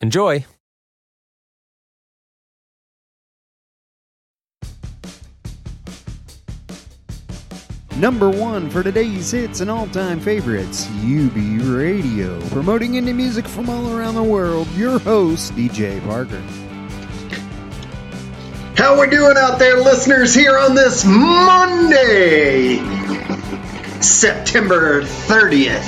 Enjoy! 0.00 0.46
Number 7.96 8.30
one 8.30 8.70
for 8.70 8.82
today's 8.82 9.30
hits 9.30 9.60
and 9.60 9.70
all 9.70 9.86
time 9.88 10.20
favorites, 10.20 10.88
UB 10.88 11.36
Radio. 11.66 12.40
Promoting 12.48 12.92
indie 12.92 13.14
music 13.14 13.46
from 13.46 13.68
all 13.68 13.94
around 13.94 14.14
the 14.14 14.22
world, 14.22 14.66
your 14.68 14.98
host, 14.98 15.52
DJ 15.52 16.02
Parker. 16.06 16.40
How 18.74 18.98
we 18.98 19.06
doing 19.10 19.36
out 19.36 19.58
there, 19.58 19.76
listeners, 19.82 20.32
here 20.32 20.56
on 20.56 20.74
this 20.74 21.04
Monday, 21.04 22.76
September 24.00 25.02
30th? 25.02 25.82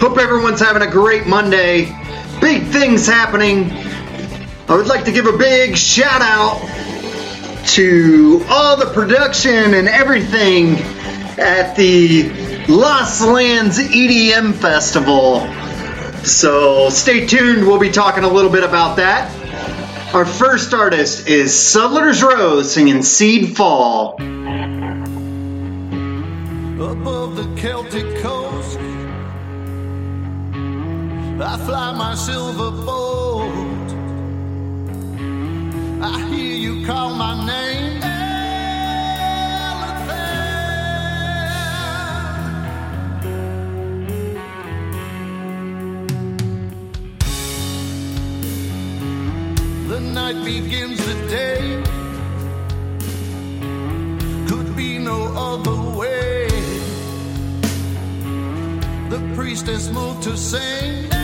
Hope 0.00 0.18
everyone's 0.18 0.60
having 0.60 0.82
a 0.82 0.90
great 0.90 1.26
Monday. 1.26 1.86
Big 2.40 2.64
things 2.68 3.06
happening. 3.06 3.70
I 4.68 4.76
would 4.76 4.86
like 4.86 5.04
to 5.06 5.12
give 5.12 5.26
a 5.26 5.36
big 5.36 5.76
shout 5.76 6.22
out 6.22 6.60
to 7.68 8.44
all 8.48 8.76
the 8.76 8.86
production 8.86 9.74
and 9.74 9.88
everything 9.88 10.76
at 11.38 11.74
the 11.74 12.30
Lost 12.68 13.22
Lands 13.22 13.78
EDM 13.78 14.54
Festival. 14.54 15.40
So 16.24 16.90
stay 16.90 17.26
tuned, 17.26 17.66
we'll 17.66 17.80
be 17.80 17.90
talking 17.90 18.24
a 18.24 18.28
little 18.28 18.50
bit 18.50 18.64
about 18.64 18.96
that. 18.96 19.34
Our 20.14 20.24
first 20.24 20.72
artist 20.74 21.28
is 21.28 21.52
Sutler's 21.52 22.22
Row 22.22 22.62
singing 22.62 23.02
Seed 23.02 23.56
Fall. 23.56 24.16
above 26.80 27.36
the 27.36 27.60
Celtic 27.60 28.16
coast. 28.22 28.57
I 31.40 31.56
fly 31.58 31.92
my 31.92 32.16
silver 32.16 32.72
boat. 32.72 33.92
I 36.02 36.20
hear 36.30 36.56
you 36.56 36.84
call 36.84 37.14
my 37.14 37.46
name. 37.46 38.02
Elephant. 38.02 38.18
The 49.88 50.00
night 50.00 50.44
begins 50.44 50.98
the 51.06 51.14
day. 51.28 51.84
Could 54.48 54.74
be 54.76 54.98
no 54.98 55.32
other 55.36 55.76
way. 55.96 56.48
The 59.08 59.20
priestess 59.36 59.88
moved 59.88 60.24
to 60.24 60.36
sing. 60.36 61.17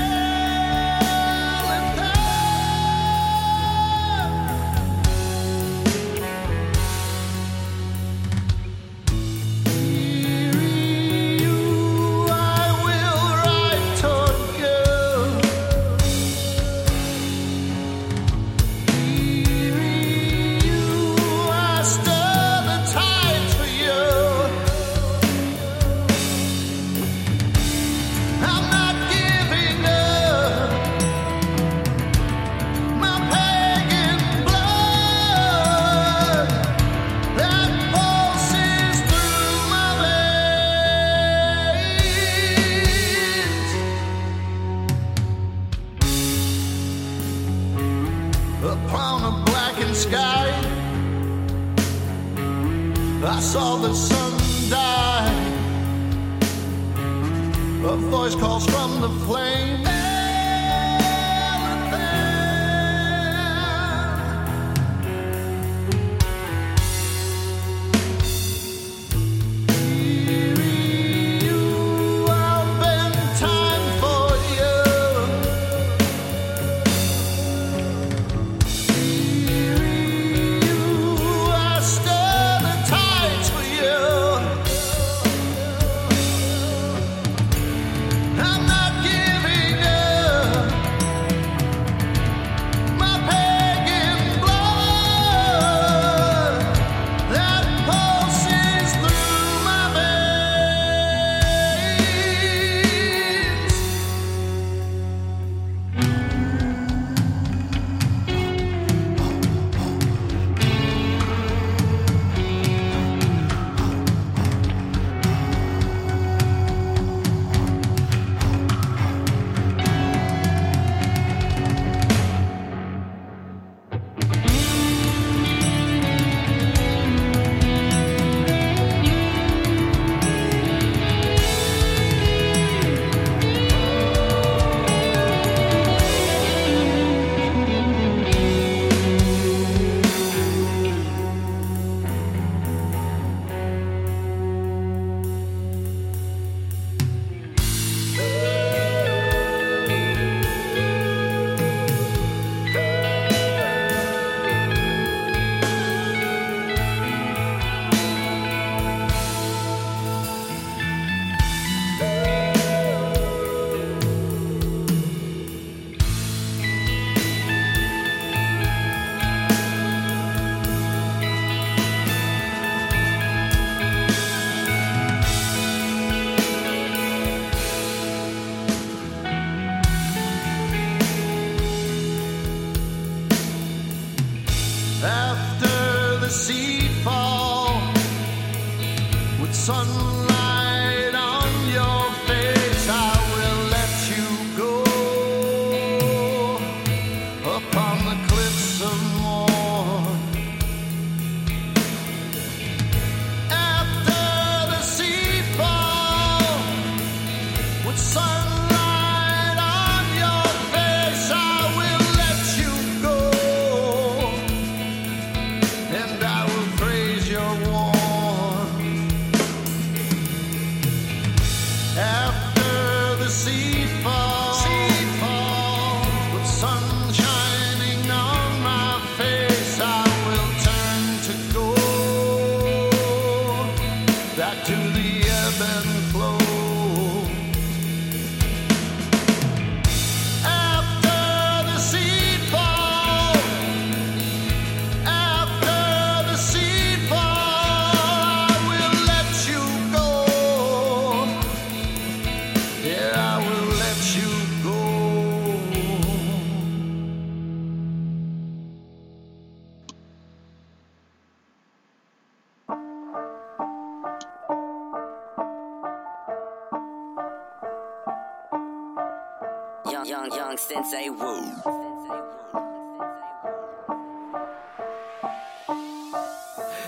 Sensei 270.85 271.09
woo. 271.09 271.43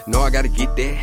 No, 0.08 0.20
I 0.20 0.31
gotta 0.31 0.48
get 0.48 0.76
that. 0.76 0.94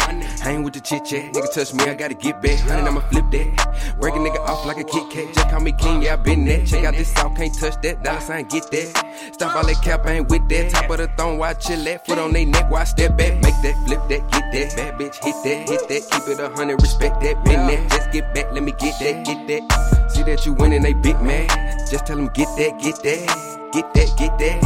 Hang 0.42 0.64
with 0.64 0.74
the 0.74 0.80
chit 0.80 1.04
chat. 1.04 1.34
Nigga 1.34 1.54
touch 1.54 1.74
me, 1.74 1.84
I 1.86 1.94
gotta 1.94 2.14
get 2.14 2.42
back. 2.42 2.58
Honey, 2.60 2.88
I'ma 2.88 3.02
flip 3.10 3.26
that. 3.32 3.98
Break 4.00 4.16
a 4.16 4.18
nigga 4.18 4.40
off 4.40 4.66
like 4.66 4.78
a 4.78 4.84
Kit 4.84 5.10
Kat. 5.10 5.34
Just 5.34 5.50
call 5.50 5.60
me 5.60 5.74
king, 5.74 6.04
yeah, 6.04 6.14
I 6.14 6.16
been 6.18 6.46
that. 6.46 6.66
Check 6.66 6.86
out 6.86 6.94
this 6.94 7.12
south, 7.14 7.36
can't 7.36 7.54
touch 7.54 7.82
that. 7.82 8.04
Dollar 8.04 8.22
sign, 8.22 8.46
get 8.46 8.70
that. 8.72 9.34
Stop 9.34 9.56
all 9.56 9.66
that 9.66 9.82
cap, 9.84 10.06
I 10.06 10.14
ain't 10.14 10.30
with 10.30 10.48
that. 10.50 10.72
Top 10.72 10.90
of 10.90 10.98
the 10.98 11.08
throne, 11.18 11.38
why 11.38 11.54
chill 11.54 11.88
at? 11.88 12.06
Foot 12.06 12.18
on 12.18 12.32
they 12.32 12.46
neck, 12.46 12.72
why 12.72 12.86
step 12.86 13.18
back? 13.18 13.34
Make 13.42 13.56
that, 13.64 13.76
flip 13.86 14.02
that, 14.08 14.32
get 14.32 14.52
that. 14.54 14.76
Bad 14.78 15.00
bitch, 15.00 15.24
hit 15.24 15.36
that, 15.44 15.70
hit 15.70 15.90
that. 15.90 16.02
Keep 16.12 16.28
it 16.30 16.40
a 16.40 16.50
hundred, 16.50 16.82
respect 16.82 17.20
that. 17.22 17.44
Been 17.44 17.68
that. 17.68 17.92
Just 17.92 18.12
get 18.12 18.34
back, 18.34 18.54
let 18.54 18.64
me 18.64 18.72
get 18.80 18.98
that, 19.00 19.26
get 19.26 19.48
that. 19.48 20.03
That 20.26 20.46
you 20.46 20.54
winning, 20.54 20.82
they 20.84 20.94
big 20.94 21.20
man. 21.22 21.50
Just 21.92 22.06
tell 22.06 22.16
them 22.16 22.30
get 22.30 22.48
that, 22.58 22.80
get 22.80 22.96
that. 23.04 23.72
Get 23.74 23.94
that, 23.94 24.18
get 24.18 24.38
that, 24.40 24.62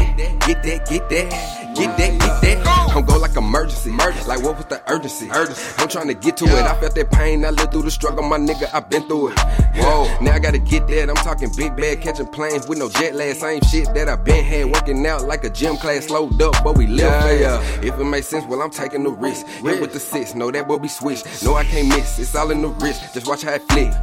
get 0.45 0.62
that, 0.63 0.88
get 0.88 1.09
that, 1.09 1.67
get 1.77 1.97
that, 1.97 2.19
get 2.19 2.41
that. 2.41 2.68
I'm 2.97 3.06
go 3.06 3.18
like 3.19 3.35
emergency, 3.35 3.91
like 3.91 4.41
what 4.41 4.57
was 4.57 4.65
the 4.65 4.81
urgency? 4.88 5.29
I'm 5.31 5.88
trying 5.88 6.07
to 6.07 6.15
get 6.15 6.35
to 6.38 6.45
it. 6.45 6.51
I 6.51 6.79
felt 6.79 6.95
that 6.95 7.12
pain, 7.12 7.45
I 7.45 7.51
lived 7.51 7.71
through 7.71 7.83
the 7.83 7.91
struggle, 7.91 8.24
my 8.24 8.39
nigga, 8.39 8.74
I 8.74 8.79
been 8.79 9.07
through 9.07 9.33
it. 9.33 9.39
Whoa, 9.75 10.07
now 10.19 10.33
I 10.33 10.39
gotta 10.39 10.57
get 10.57 10.88
that. 10.88 11.07
I'm 11.07 11.15
talking 11.18 11.51
big 11.56 11.75
bag, 11.75 12.01
catching 12.01 12.25
planes 12.25 12.68
with 12.68 12.79
no 12.79 12.89
jet 12.89 13.13
lag. 13.13 13.35
Same 13.35 13.62
shit 13.62 13.94
that 13.94 14.09
I 14.09 14.15
been 14.15 14.44
had, 14.44 14.65
working 14.65 15.06
out 15.06 15.25
like 15.25 15.44
a 15.44 15.50
gym 15.51 15.77
class, 15.77 16.07
slowed 16.07 16.41
up, 16.41 16.56
but 16.63 16.75
we 16.75 16.88
live 16.88 17.12
fast. 17.12 17.83
If 17.83 18.00
it 18.00 18.03
makes 18.03 18.27
sense, 18.27 18.45
well 18.47 18.63
I'm 18.63 18.71
taking 18.71 19.03
the 19.03 19.12
risk. 19.12 19.45
Hit 19.45 19.79
with 19.79 19.94
the 19.94 20.00
six, 20.00 20.33
know 20.33 20.50
that 20.50 20.68
will 20.68 20.79
be 20.79 20.88
switched. 20.88 21.44
No, 21.44 21.53
I 21.53 21.65
can't 21.65 21.89
miss, 21.89 22.18
it's 22.18 22.33
all 22.33 22.50
in 22.50 22.63
the 22.63 22.69
wrist. 22.69 23.13
Just 23.13 23.27
watch 23.27 23.44
how 23.44 23.53
it 23.53 23.62
flick. 23.69 23.94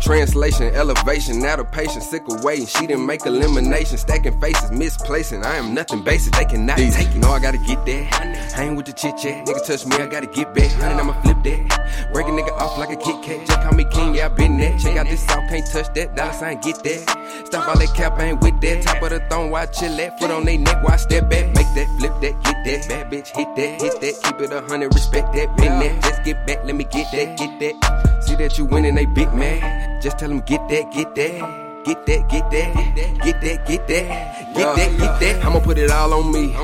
Translation, 0.00 0.74
elevation, 0.74 1.42
out 1.46 1.60
of 1.60 1.72
patience, 1.72 2.06
sick 2.10 2.28
of 2.28 2.44
waiting. 2.44 2.66
She 2.66 2.86
didn't 2.86 3.06
make 3.06 3.24
elimination, 3.24 3.96
stacking 3.96 4.38
faces, 4.38 4.70
misplacing. 4.70 5.42
I 5.42 5.56
am 5.56 5.72
nothing 5.72 6.04
basic, 6.04 6.34
they 6.34 6.44
cannot 6.44 6.76
take 6.76 7.13
it. 7.14 7.18
No, 7.18 7.30
I 7.30 7.40
gotta 7.40 7.58
get 7.58 7.84
that. 7.86 8.52
Hang 8.54 8.76
with 8.76 8.86
the 8.86 8.92
chit 8.92 9.16
chat, 9.16 9.46
nigga 9.46 9.66
touch 9.66 9.86
me, 9.86 9.96
I 9.96 10.06
gotta 10.06 10.26
get 10.26 10.54
back. 10.54 10.70
Honey, 10.72 10.94
I'ma 10.94 11.20
flip 11.22 11.42
that. 11.44 12.10
Break 12.12 12.26
a 12.26 12.30
nigga 12.30 12.52
off 12.52 12.78
like 12.78 12.90
a 12.90 12.96
Kit 12.96 13.22
Kat. 13.22 13.46
Just 13.46 13.60
call 13.60 13.72
me 13.72 13.84
king, 13.84 14.14
yeah, 14.14 14.26
I 14.26 14.28
been 14.28 14.58
that. 14.58 14.80
Check 14.80 14.96
out 14.96 15.06
this 15.06 15.24
south, 15.26 15.48
can't 15.48 15.66
touch 15.66 15.92
that. 15.94 16.14
Dollar 16.14 16.32
sign, 16.32 16.60
get 16.60 16.82
that. 16.84 17.44
Stop 17.46 17.68
all 17.68 17.78
that 17.78 17.94
cap, 17.94 18.18
I 18.18 18.26
ain't 18.26 18.40
with 18.40 18.60
that. 18.60 18.82
Top 18.82 19.02
of 19.02 19.10
the 19.10 19.20
throne, 19.28 19.50
why 19.50 19.62
I 19.62 19.66
chill 19.66 20.00
at? 20.00 20.18
Foot 20.18 20.30
on 20.30 20.44
they 20.44 20.56
neck, 20.56 20.82
why 20.82 20.94
I 20.94 20.96
step 20.96 21.28
back? 21.28 21.46
Make 21.54 21.66
that, 21.74 21.88
flip 21.98 22.12
that, 22.20 22.44
get 22.44 22.64
that. 22.64 22.88
Bad 22.88 23.10
bitch, 23.10 23.28
hit 23.36 23.48
that, 23.56 23.80
hit 23.82 24.00
that. 24.00 24.22
Keep 24.22 24.40
it 24.40 24.52
a 24.52 24.60
hundred, 24.62 24.94
respect 24.94 25.32
that. 25.34 25.56
Been 25.56 25.78
that. 25.80 26.02
Just 26.02 26.24
get 26.24 26.46
back, 26.46 26.64
let 26.64 26.74
me 26.74 26.84
get 26.84 27.10
that, 27.12 27.36
get 27.38 27.60
that. 27.60 28.22
See 28.24 28.36
that 28.36 28.58
you 28.58 28.64
winning, 28.64 28.94
they 28.94 29.06
big 29.06 29.32
man. 29.34 30.00
Just 30.00 30.18
tell 30.18 30.28
them 30.28 30.40
get 30.40 30.68
that, 30.68 30.92
get 30.92 31.14
that. 31.14 31.63
Get 31.84 32.06
that, 32.06 32.28
get 32.30 32.50
that, 32.50 32.74
get 32.74 32.94
that, 32.94 33.22
get 33.22 33.40
that, 33.42 33.66
get 33.66 33.86
that, 33.86 34.98
get 34.98 35.20
that. 35.20 35.44
I'ma 35.44 35.60
put 35.60 35.76
it 35.76 35.90
all 35.90 36.14
on 36.14 36.32
me. 36.32 36.56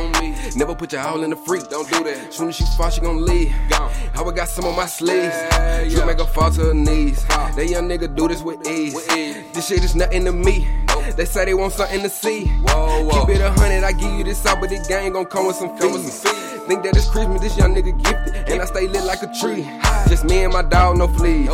Never 0.56 0.74
put 0.74 0.92
your 0.92 1.02
all 1.02 1.22
in 1.22 1.28
the 1.28 1.36
freak. 1.36 1.68
Don't 1.68 1.86
do 1.90 2.02
that. 2.04 2.32
Soon 2.32 2.48
as 2.48 2.56
she 2.56 2.64
fall, 2.78 2.88
she 2.88 3.02
gon' 3.02 3.24
leave. 3.26 3.50
How 3.50 4.26
I 4.26 4.32
got 4.32 4.48
some 4.48 4.64
on 4.64 4.76
my 4.76 4.86
sleeves. 4.86 5.36
You 5.92 6.06
make 6.06 6.18
her 6.18 6.24
fall 6.24 6.50
to 6.52 6.60
her 6.68 6.74
knees. 6.74 7.22
That 7.26 7.68
young 7.68 7.86
nigga 7.86 8.16
do 8.16 8.28
this 8.28 8.42
with 8.42 8.66
ease. 8.66 8.94
This 9.52 9.68
shit 9.68 9.84
is 9.84 9.94
nothing 9.94 10.24
to 10.24 10.32
me. 10.32 10.66
They 11.16 11.26
say 11.26 11.44
they 11.44 11.54
want 11.54 11.74
something 11.74 12.00
to 12.00 12.08
see. 12.08 12.46
whoa 12.46 13.26
Keep 13.26 13.36
it 13.36 13.40
a 13.42 13.50
hundred, 13.50 13.84
I 13.84 13.92
give 13.92 14.12
you 14.12 14.24
this 14.24 14.46
out, 14.46 14.58
but 14.60 14.70
the 14.70 14.82
gang 14.88 15.12
gon' 15.12 15.26
come 15.26 15.46
with 15.46 15.56
some 15.56 15.76
fees. 15.76 16.22
Think 16.66 16.82
that 16.84 16.96
it's 16.96 17.10
Christmas, 17.10 17.42
this 17.42 17.58
young 17.58 17.74
nigga 17.74 17.92
gifted. 18.02 18.48
And 18.48 18.62
I 18.62 18.64
stay 18.64 18.88
lit 18.88 19.04
like 19.04 19.22
a 19.22 19.30
tree. 19.38 19.64
Just 20.08 20.24
me 20.24 20.44
and 20.44 20.52
my 20.52 20.62
dog, 20.62 20.96
no 20.96 21.08
fleas. 21.08 21.48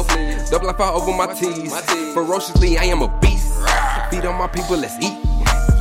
Double 0.51 0.67
life 0.69 0.79
out 0.79 0.95
over 0.95 1.13
my 1.17 1.35
T's. 1.35 1.75
Ferociously, 2.15 2.79
I 2.79 2.85
am 2.85 3.03
a 3.03 3.09
beast. 3.21 3.26
Feed 4.11 4.25
on 4.25 4.37
my 4.39 4.49
people, 4.49 4.77
let's 4.77 4.97
eat. 5.03 5.27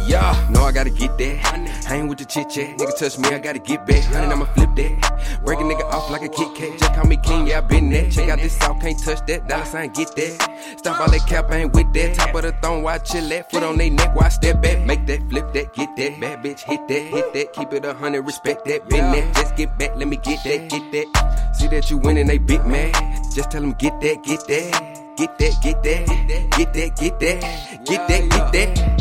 Yeah, 0.07 0.47
no, 0.51 0.63
I 0.63 0.71
gotta 0.71 0.91
get 0.91 1.17
that. 1.17 1.37
Hang 1.85 2.07
with 2.07 2.19
the 2.19 2.25
chit 2.25 2.49
chat. 2.51 2.77
Nigga 2.77 2.97
touch 2.97 3.17
me, 3.17 3.29
I 3.29 3.39
gotta 3.39 3.57
get 3.57 3.87
back. 3.87 4.03
Honey, 4.03 4.27
I'ma 4.27 4.45
flip 4.45 4.69
that. 4.75 5.41
Break 5.43 5.59
a 5.59 5.63
nigga 5.63 5.83
off 5.91 6.11
like 6.11 6.21
a 6.21 6.29
Kit 6.29 6.53
Kat. 6.55 6.77
Just 6.77 6.93
call 6.93 7.05
me 7.05 7.17
king, 7.17 7.47
yeah, 7.47 7.57
I 7.57 7.61
been 7.61 7.89
that. 7.89 8.11
Check 8.11 8.29
out 8.29 8.37
this 8.37 8.55
south, 8.55 8.79
can't 8.81 9.03
touch 9.03 9.25
that. 9.25 9.47
Dollar 9.47 9.65
sign, 9.65 9.89
get 9.93 10.15
that. 10.15 10.77
Stop 10.77 10.99
all 10.99 11.09
that 11.09 11.27
cap, 11.27 11.49
I 11.49 11.57
ain't 11.57 11.73
with 11.73 11.91
that. 11.93 12.15
Top 12.15 12.35
of 12.35 12.43
the 12.43 12.51
throne, 12.61 12.83
why 12.83 12.95
I 12.95 12.97
chill 12.99 13.33
at? 13.33 13.49
Foot 13.49 13.63
on 13.63 13.77
they 13.77 13.89
neck, 13.89 14.15
why 14.15 14.27
I 14.27 14.29
step 14.29 14.61
back? 14.61 14.85
Make 14.85 15.07
that, 15.07 15.27
flip 15.27 15.51
that, 15.53 15.73
get 15.73 15.95
that. 15.95 16.19
Bad 16.19 16.43
bitch, 16.43 16.59
hit 16.59 16.87
that, 16.87 17.01
hit 17.01 17.33
that. 17.33 17.53
Keep 17.53 17.73
it 17.73 17.85
a 17.85 17.93
hundred, 17.95 18.21
respect 18.21 18.65
that. 18.65 18.87
Been 18.87 19.11
that. 19.11 19.35
Just 19.35 19.55
get 19.55 19.75
back, 19.79 19.95
let 19.95 20.07
me 20.07 20.17
get 20.17 20.43
that, 20.43 20.69
get 20.69 20.91
that. 20.91 21.55
See 21.55 21.67
that 21.67 21.89
you 21.89 21.97
winning, 21.97 22.27
they 22.27 22.37
big 22.37 22.63
man. 22.67 22.93
Just 23.33 23.49
tell 23.49 23.61
them 23.61 23.73
get 23.73 23.99
that, 24.01 24.23
get 24.23 24.45
that. 24.47 24.94
Get 25.17 25.37
that, 25.37 25.61
get 25.63 25.81
that, 25.81 26.07
get 26.07 26.27
that, 26.27 26.51
get 26.51 26.73
that, 26.73 27.85
get 27.85 28.07
that, 28.09 28.29
get 28.29 28.51
that. 28.51 28.95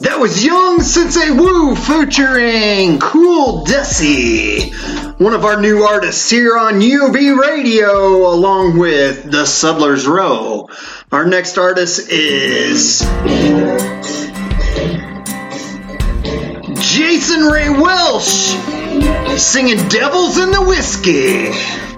That 0.00 0.20
was 0.20 0.44
Young 0.44 0.82
Sensei 0.82 1.30
Woo 1.30 1.74
featuring 1.74 2.98
Cool 2.98 3.64
Desi, 3.64 4.74
one 5.18 5.32
of 5.32 5.46
our 5.46 5.58
new 5.58 5.84
artists 5.84 6.28
here 6.28 6.58
on 6.58 6.82
UB 6.82 7.14
Radio, 7.14 8.30
along 8.30 8.76
with 8.78 9.30
the 9.30 9.46
Sublers 9.46 10.06
Row. 10.06 10.68
Our 11.10 11.24
next 11.24 11.56
artist 11.56 12.10
is 12.10 13.00
Jason 16.80 17.42
Ray 17.44 17.68
Welsh 17.68 18.54
singing 19.38 19.88
Devils 19.88 20.38
in 20.38 20.50
the 20.50 20.62
Whiskey. 20.62 21.89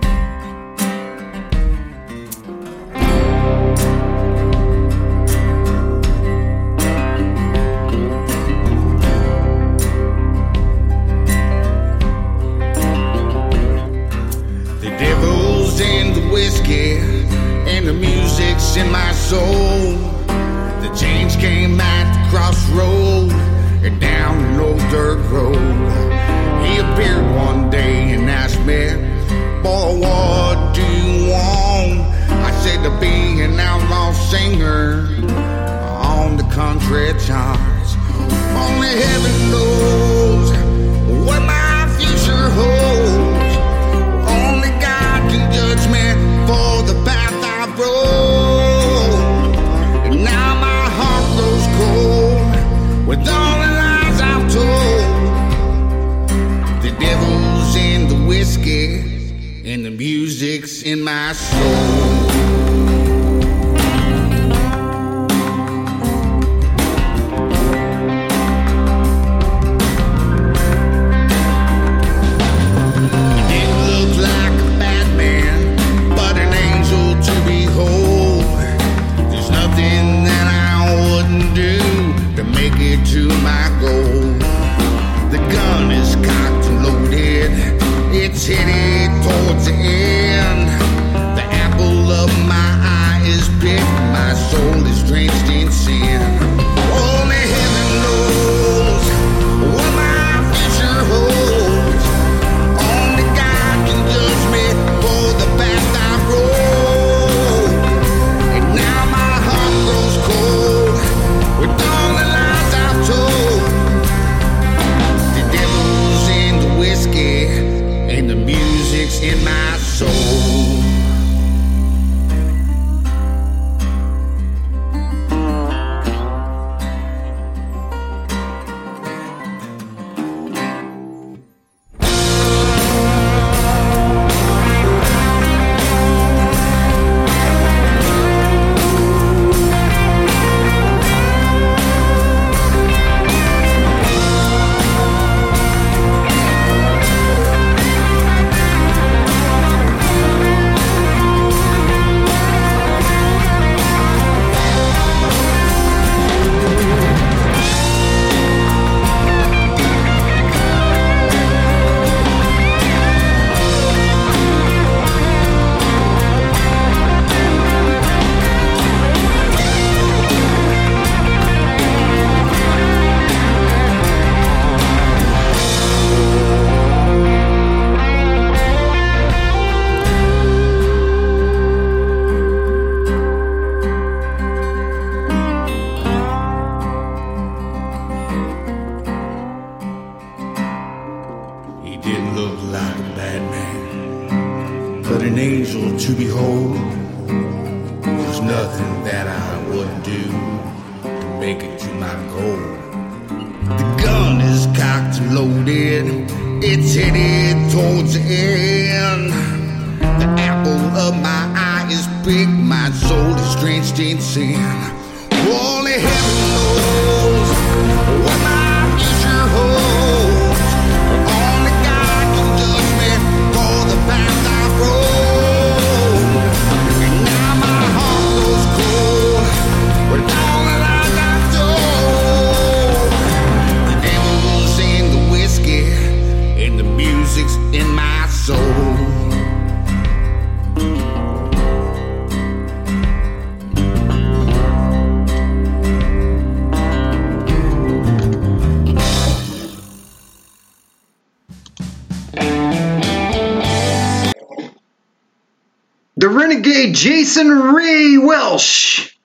Jason 257.02 257.49
Ray 257.49 258.16
Welsh 258.16 259.16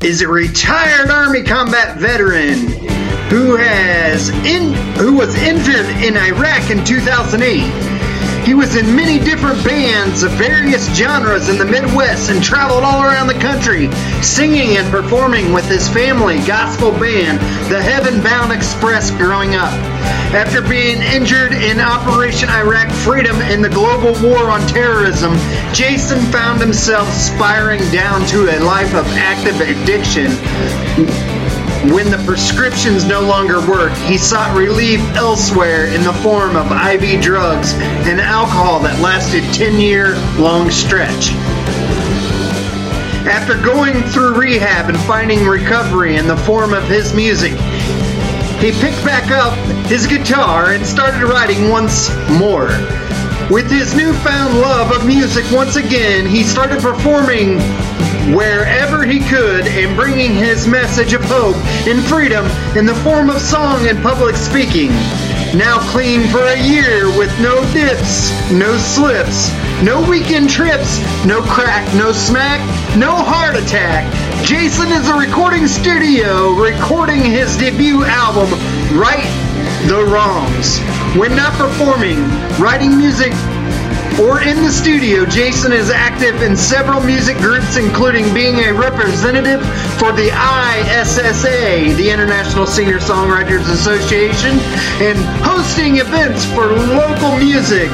is 0.00 0.22
a 0.22 0.28
retired 0.28 1.10
Army 1.10 1.42
combat 1.42 1.96
veteran 1.96 2.68
who 3.30 3.56
has 3.56 4.28
in 4.28 4.72
who 4.94 5.16
was 5.16 5.34
injured 5.34 5.86
in 6.04 6.16
Iraq 6.16 6.70
in 6.70 6.84
2008. 6.84 8.46
He 8.46 8.54
was 8.54 8.76
in 8.76 8.94
many 8.94 9.18
different 9.18 9.64
bands 9.64 10.22
of 10.22 10.30
various 10.34 10.86
genres 10.96 11.48
in 11.48 11.58
the 11.58 11.64
Midwest 11.64 12.30
and 12.30 12.40
traveled 12.40 12.84
all 12.84 13.02
around 13.02 13.26
the 13.26 13.34
country, 13.34 13.90
singing 14.22 14.76
and 14.76 14.88
performing 14.88 15.52
with 15.52 15.66
his 15.66 15.88
family 15.88 16.38
gospel 16.46 16.92
band, 16.92 17.40
the 17.72 17.82
Heaven 17.82 18.22
Bound 18.22 18.52
Express, 18.52 19.10
growing 19.10 19.56
up. 19.56 19.74
After 20.32 20.62
being 20.62 21.02
injured 21.02 21.52
in 21.52 21.80
Operation 21.80 22.48
Iraq 22.50 22.88
Freedom 22.92 23.34
in 23.42 23.62
the 23.62 23.68
global 23.68 24.12
war 24.22 24.48
on 24.48 24.64
terrorism, 24.68 25.34
Jason 25.74 26.20
found 26.30 26.60
himself 26.60 27.12
spiraling 27.12 27.80
down 27.90 28.24
to 28.28 28.48
a 28.48 28.60
life 28.60 28.94
of 28.94 29.04
active 29.08 29.60
addiction. 29.60 30.30
When 31.92 32.12
the 32.12 32.22
prescriptions 32.24 33.04
no 33.04 33.22
longer 33.22 33.58
worked, 33.68 33.96
he 34.02 34.16
sought 34.16 34.56
relief 34.56 35.00
elsewhere 35.16 35.86
in 35.86 36.04
the 36.04 36.12
form 36.12 36.54
of 36.54 36.70
IV 36.70 37.20
drugs 37.20 37.72
and 38.06 38.20
alcohol 38.20 38.78
that 38.80 39.00
lasted 39.00 39.42
10 39.52 39.80
year 39.80 40.14
long 40.38 40.70
stretch. 40.70 41.32
After 43.26 43.60
going 43.60 44.00
through 44.04 44.38
rehab 44.38 44.88
and 44.88 44.98
finding 45.00 45.44
recovery 45.44 46.16
in 46.16 46.28
the 46.28 46.36
form 46.36 46.72
of 46.72 46.84
his 46.84 47.12
music, 47.14 47.52
he 48.60 48.72
picked 48.72 49.02
back 49.04 49.30
up 49.30 49.56
his 49.86 50.06
guitar 50.06 50.72
and 50.72 50.84
started 50.84 51.24
writing 51.24 51.70
once 51.70 52.10
more. 52.28 52.68
With 53.50 53.70
his 53.70 53.94
newfound 53.96 54.60
love 54.60 54.92
of 54.92 55.06
music 55.06 55.44
once 55.50 55.76
again, 55.76 56.26
he 56.26 56.42
started 56.42 56.80
performing 56.80 57.58
wherever 58.34 59.02
he 59.02 59.18
could 59.20 59.66
and 59.66 59.96
bringing 59.96 60.34
his 60.34 60.68
message 60.68 61.14
of 61.14 61.22
hope 61.24 61.56
and 61.88 62.04
freedom 62.04 62.44
in 62.76 62.84
the 62.84 62.94
form 62.96 63.30
of 63.30 63.40
song 63.40 63.86
and 63.88 64.00
public 64.02 64.36
speaking. 64.36 64.90
Now 65.56 65.78
clean 65.90 66.28
for 66.28 66.42
a 66.42 66.62
year 66.62 67.06
with 67.16 67.32
no 67.40 67.60
dips, 67.72 68.30
no 68.52 68.76
slips, 68.76 69.50
no 69.82 70.06
weekend 70.08 70.50
trips, 70.50 71.00
no 71.24 71.40
crack, 71.42 71.92
no 71.94 72.12
smack, 72.12 72.60
no 72.96 73.16
heart 73.16 73.56
attack. 73.56 74.19
Jason 74.44 74.90
is 74.92 75.08
a 75.08 75.14
recording 75.14 75.66
studio 75.66 76.52
recording 76.54 77.20
his 77.20 77.56
debut 77.56 78.04
album, 78.04 78.50
Right 78.98 79.28
the 79.86 80.04
Wrongs. 80.04 80.78
When 81.16 81.36
not 81.36 81.52
performing, 81.54 82.18
writing 82.58 82.96
music, 82.96 83.32
or 84.20 84.42
in 84.42 84.62
the 84.62 84.70
studio, 84.70 85.24
Jason 85.24 85.72
is 85.72 85.90
active 85.90 86.42
in 86.42 86.56
several 86.56 87.00
music 87.02 87.36
groups, 87.38 87.76
including 87.76 88.32
being 88.34 88.56
a 88.56 88.72
representative 88.72 89.60
for 89.98 90.12
the 90.12 90.28
ISSA, 90.28 91.94
the 91.96 92.10
International 92.10 92.66
Singer 92.66 92.98
Songwriters 92.98 93.70
Association, 93.70 94.58
and 95.00 95.18
hosting 95.44 95.98
events 95.98 96.44
for 96.52 96.66
local 96.66 97.36
music 97.36 97.90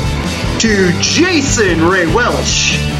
to 0.59 0.91
Jason 0.99 1.87
Ray 1.87 2.07
Welsh. 2.07 2.92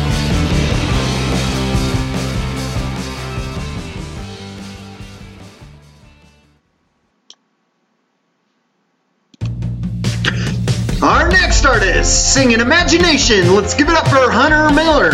Singing 12.04 12.60
Imagination. 12.60 13.56
Let's 13.56 13.74
give 13.74 13.90
it 13.90 13.96
up 13.96 14.08
for 14.08 14.30
Hunter 14.30 14.74
Miller. 14.74 15.12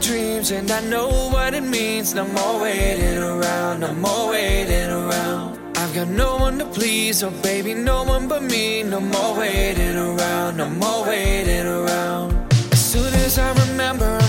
Dreams 0.00 0.50
and 0.50 0.68
I 0.68 0.80
know 0.80 1.28
what 1.30 1.54
it 1.54 1.62
means. 1.62 2.12
No 2.12 2.26
more 2.26 2.60
waiting 2.60 3.18
around, 3.18 3.80
no 3.80 3.94
more 3.94 4.30
waiting 4.30 4.90
around. 4.90 5.60
I've 5.76 5.94
got 5.94 6.08
no 6.08 6.38
one 6.38 6.58
to 6.58 6.64
please, 6.64 7.22
oh 7.22 7.30
baby, 7.42 7.74
no 7.74 8.02
one 8.02 8.26
but 8.26 8.42
me. 8.42 8.82
No 8.82 8.98
more 8.98 9.38
waiting 9.38 9.96
around, 9.96 10.56
no 10.56 10.68
more 10.70 11.06
waiting 11.06 11.66
around. 11.66 12.52
As 12.72 12.84
soon 12.84 13.14
as 13.14 13.38
I 13.38 13.52
remember, 13.66 14.21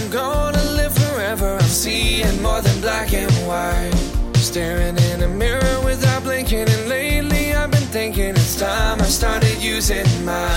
seeing 1.73 2.41
more 2.41 2.61
than 2.61 2.79
black 2.81 3.13
and 3.13 3.31
white. 3.47 3.91
Staring 4.35 4.97
in 4.97 5.23
a 5.23 5.27
mirror 5.27 5.81
without 5.83 6.23
blinking, 6.23 6.69
and 6.69 6.87
lately 6.87 7.53
I've 7.53 7.71
been 7.71 7.89
thinking 7.89 8.29
it's 8.29 8.59
time 8.59 9.01
I 9.01 9.05
started 9.05 9.62
using 9.62 10.05
my 10.23 10.49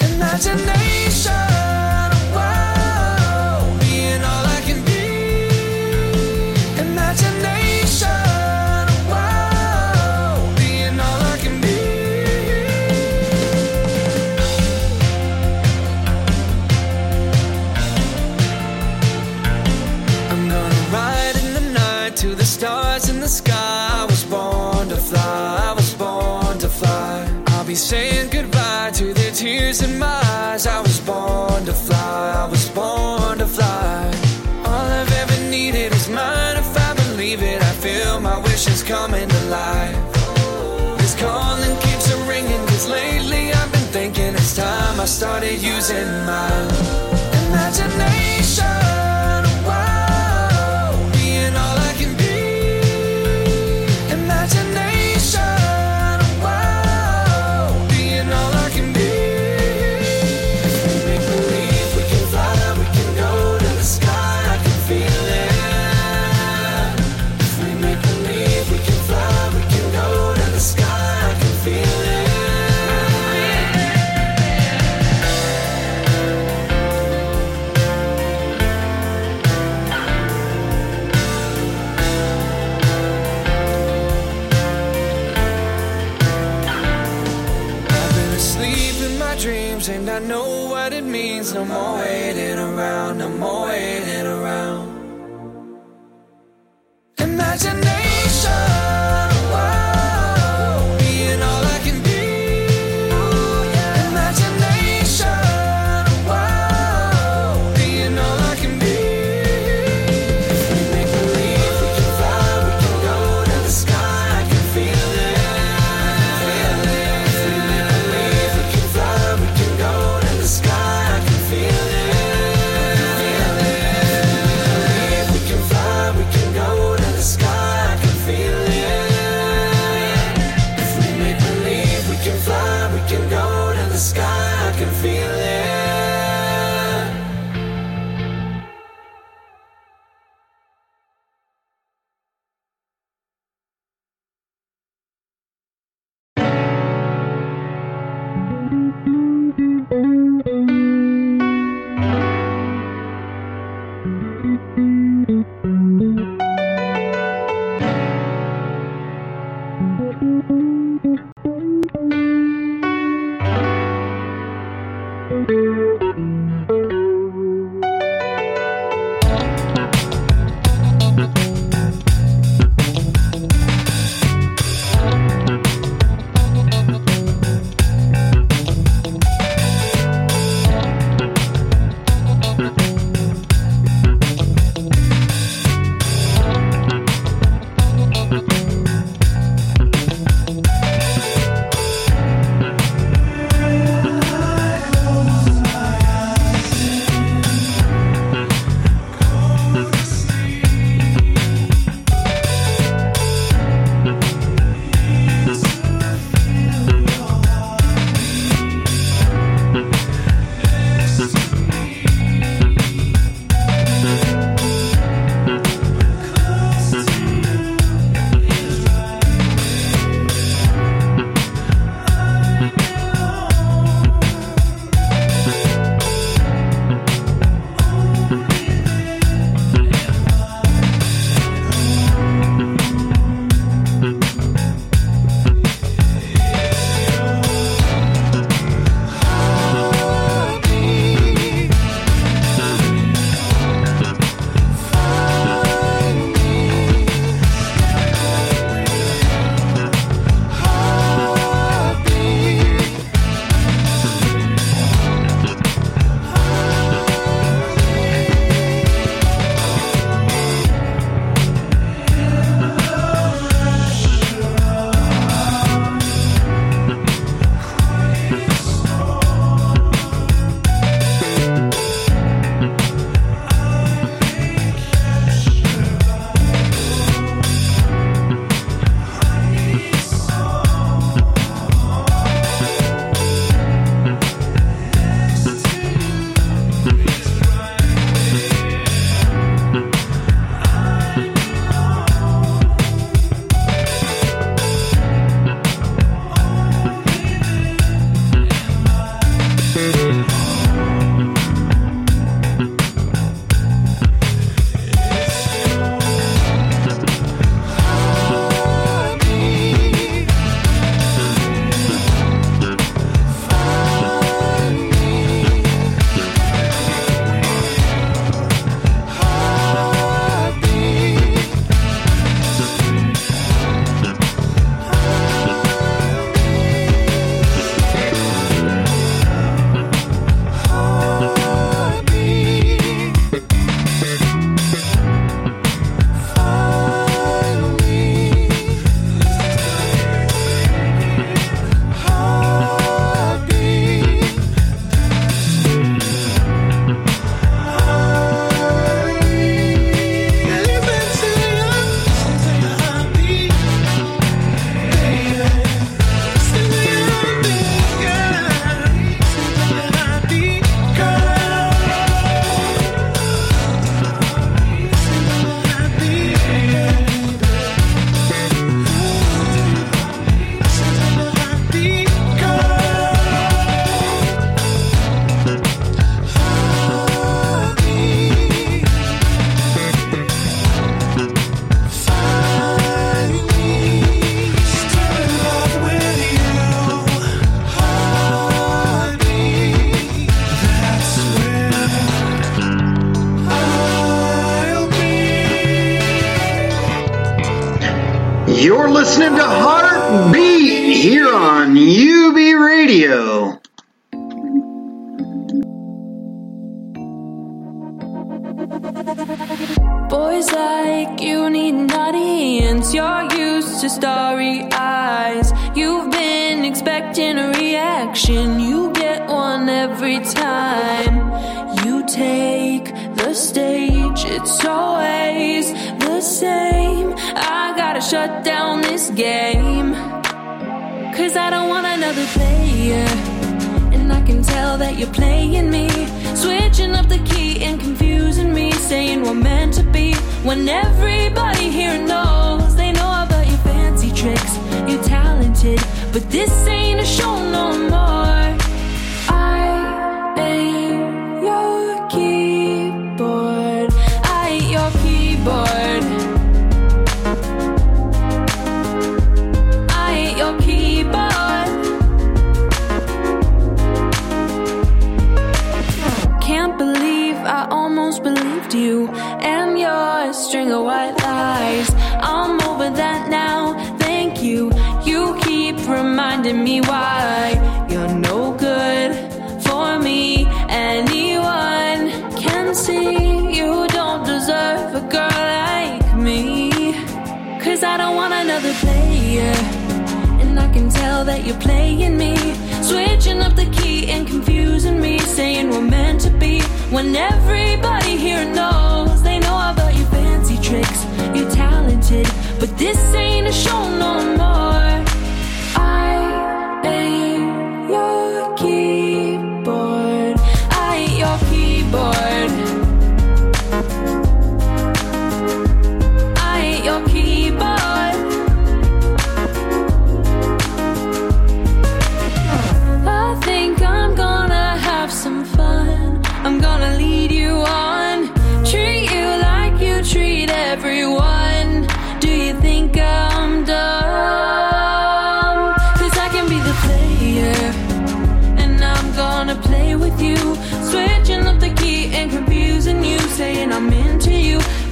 imagination. 0.00 2.11
Saying 27.74 28.28
goodbye 28.30 28.90
to 28.94 29.14
the 29.14 29.30
tears 29.34 29.82
in 29.82 29.98
my 29.98 30.20
eyes. 30.26 30.66
I 30.66 30.80
was 30.82 31.00
born 31.00 31.64
to 31.64 31.72
fly. 31.72 32.44
I 32.44 32.46
was 32.48 32.68
born 32.68 33.38
to 33.38 33.46
fly. 33.46 34.10
All 34.64 34.86
I've 35.00 35.12
ever 35.12 35.50
needed 35.50 35.92
is 35.92 36.08
mine. 36.08 36.56
If 36.58 36.76
I 36.76 36.94
believe 36.94 37.42
it, 37.42 37.62
I 37.62 37.72
feel 37.84 38.20
my 38.20 38.38
wishes 38.38 38.82
coming 38.82 39.30
alive. 39.30 39.96
This 40.98 41.14
calling 41.18 41.76
keeps 41.80 42.12
a 42.12 42.16
ringing, 42.28 42.64
cause 42.66 42.88
lately 42.88 43.52
I've 43.52 43.72
been 43.72 43.88
thinking 43.90 44.34
it's 44.34 44.54
time 44.54 45.00
I 45.00 45.06
started 45.06 45.60
using 45.62 46.08
my 46.26 46.52
imagination. 47.48 49.11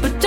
but 0.02 0.19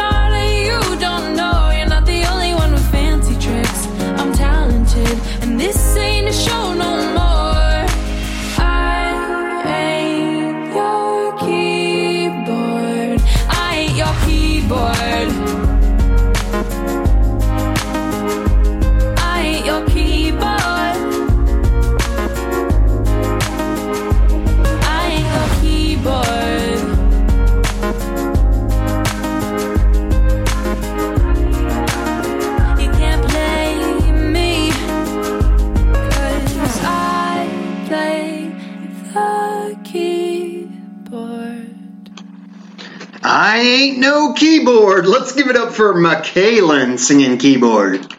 keyboard. 44.54 45.08
Let's 45.08 45.32
give 45.32 45.48
it 45.48 45.56
up 45.56 45.74
for 45.74 45.96
McKaylin 45.96 47.00
singing 47.00 47.40
keyboard. 47.40 48.14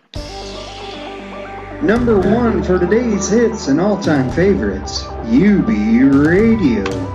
Number 1.80 2.18
one 2.18 2.64
for 2.64 2.76
today's 2.78 3.28
hits 3.28 3.68
and 3.68 3.80
all 3.80 4.02
time 4.02 4.30
favorites, 4.32 5.04
UB 5.04 5.68
Radio. 5.68 7.13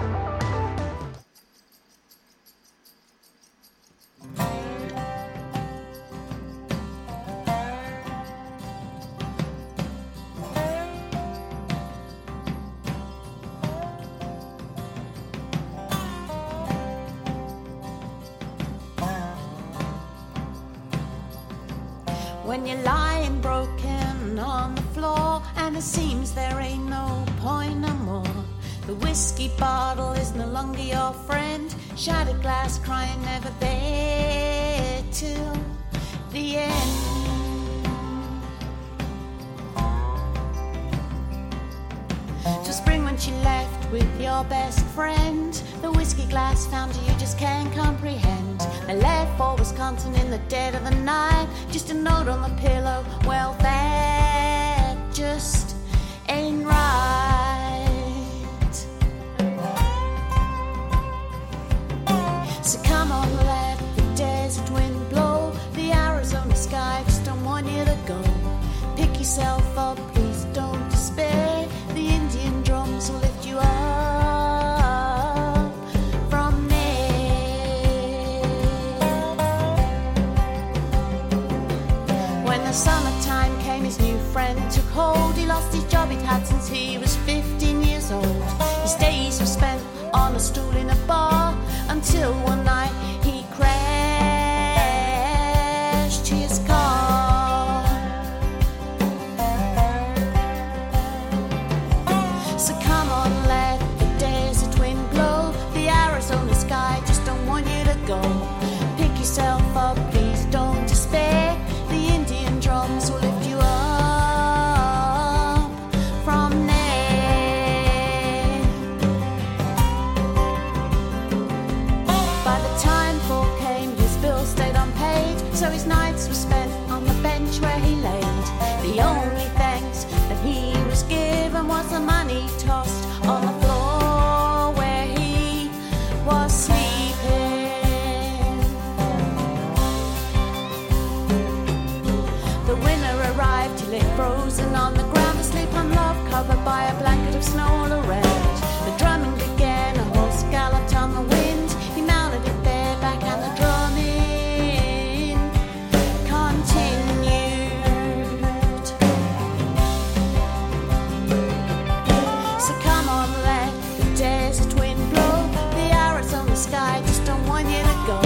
Want 167.62 167.76
you 167.76 167.84
to 167.84 167.94
go. 168.08 168.22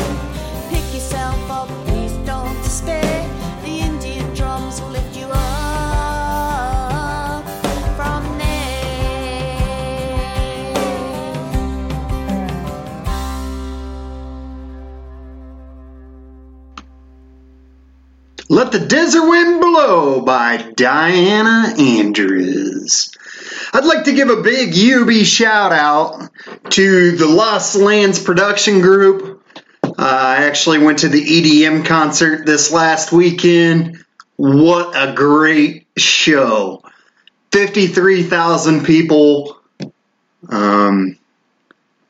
Pick 0.70 0.86
yourself 0.94 1.50
up, 1.50 1.68
please 1.88 2.14
don't 2.26 2.56
despair. 2.64 3.28
The 3.64 3.80
Indian 3.80 4.34
drums 4.36 4.80
will 4.82 4.90
lift 4.90 5.18
you 5.18 5.26
up 5.26 5.34
from 7.96 8.38
there. 8.38 8.74
Let 18.50 18.72
the 18.72 18.80
Desert 18.80 19.28
Wind 19.28 19.62
Blow 19.62 20.22
by 20.22 20.58
Diana 20.76 21.74
Andrews. 21.80 23.12
I'd 23.74 23.86
like 23.86 24.04
to 24.04 24.14
give 24.14 24.30
a 24.30 24.44
big 24.44 24.76
UB 24.78 25.26
shout 25.26 25.72
out 25.72 26.30
to 26.74 27.12
the 27.12 27.28
Lost 27.28 27.76
Lands 27.76 28.20
production 28.20 28.82
group. 28.82 29.44
Uh, 29.84 29.92
I 30.00 30.46
actually 30.46 30.80
went 30.80 31.00
to 31.00 31.08
the 31.08 31.24
EDM 31.24 31.86
concert 31.86 32.48
this 32.48 32.72
last 32.72 33.12
weekend. 33.12 34.04
What 34.38 34.94
a 34.96 35.14
great 35.14 35.86
show! 35.96 36.82
53,000 37.52 38.86
people. 38.86 39.60
Um, 40.50 41.20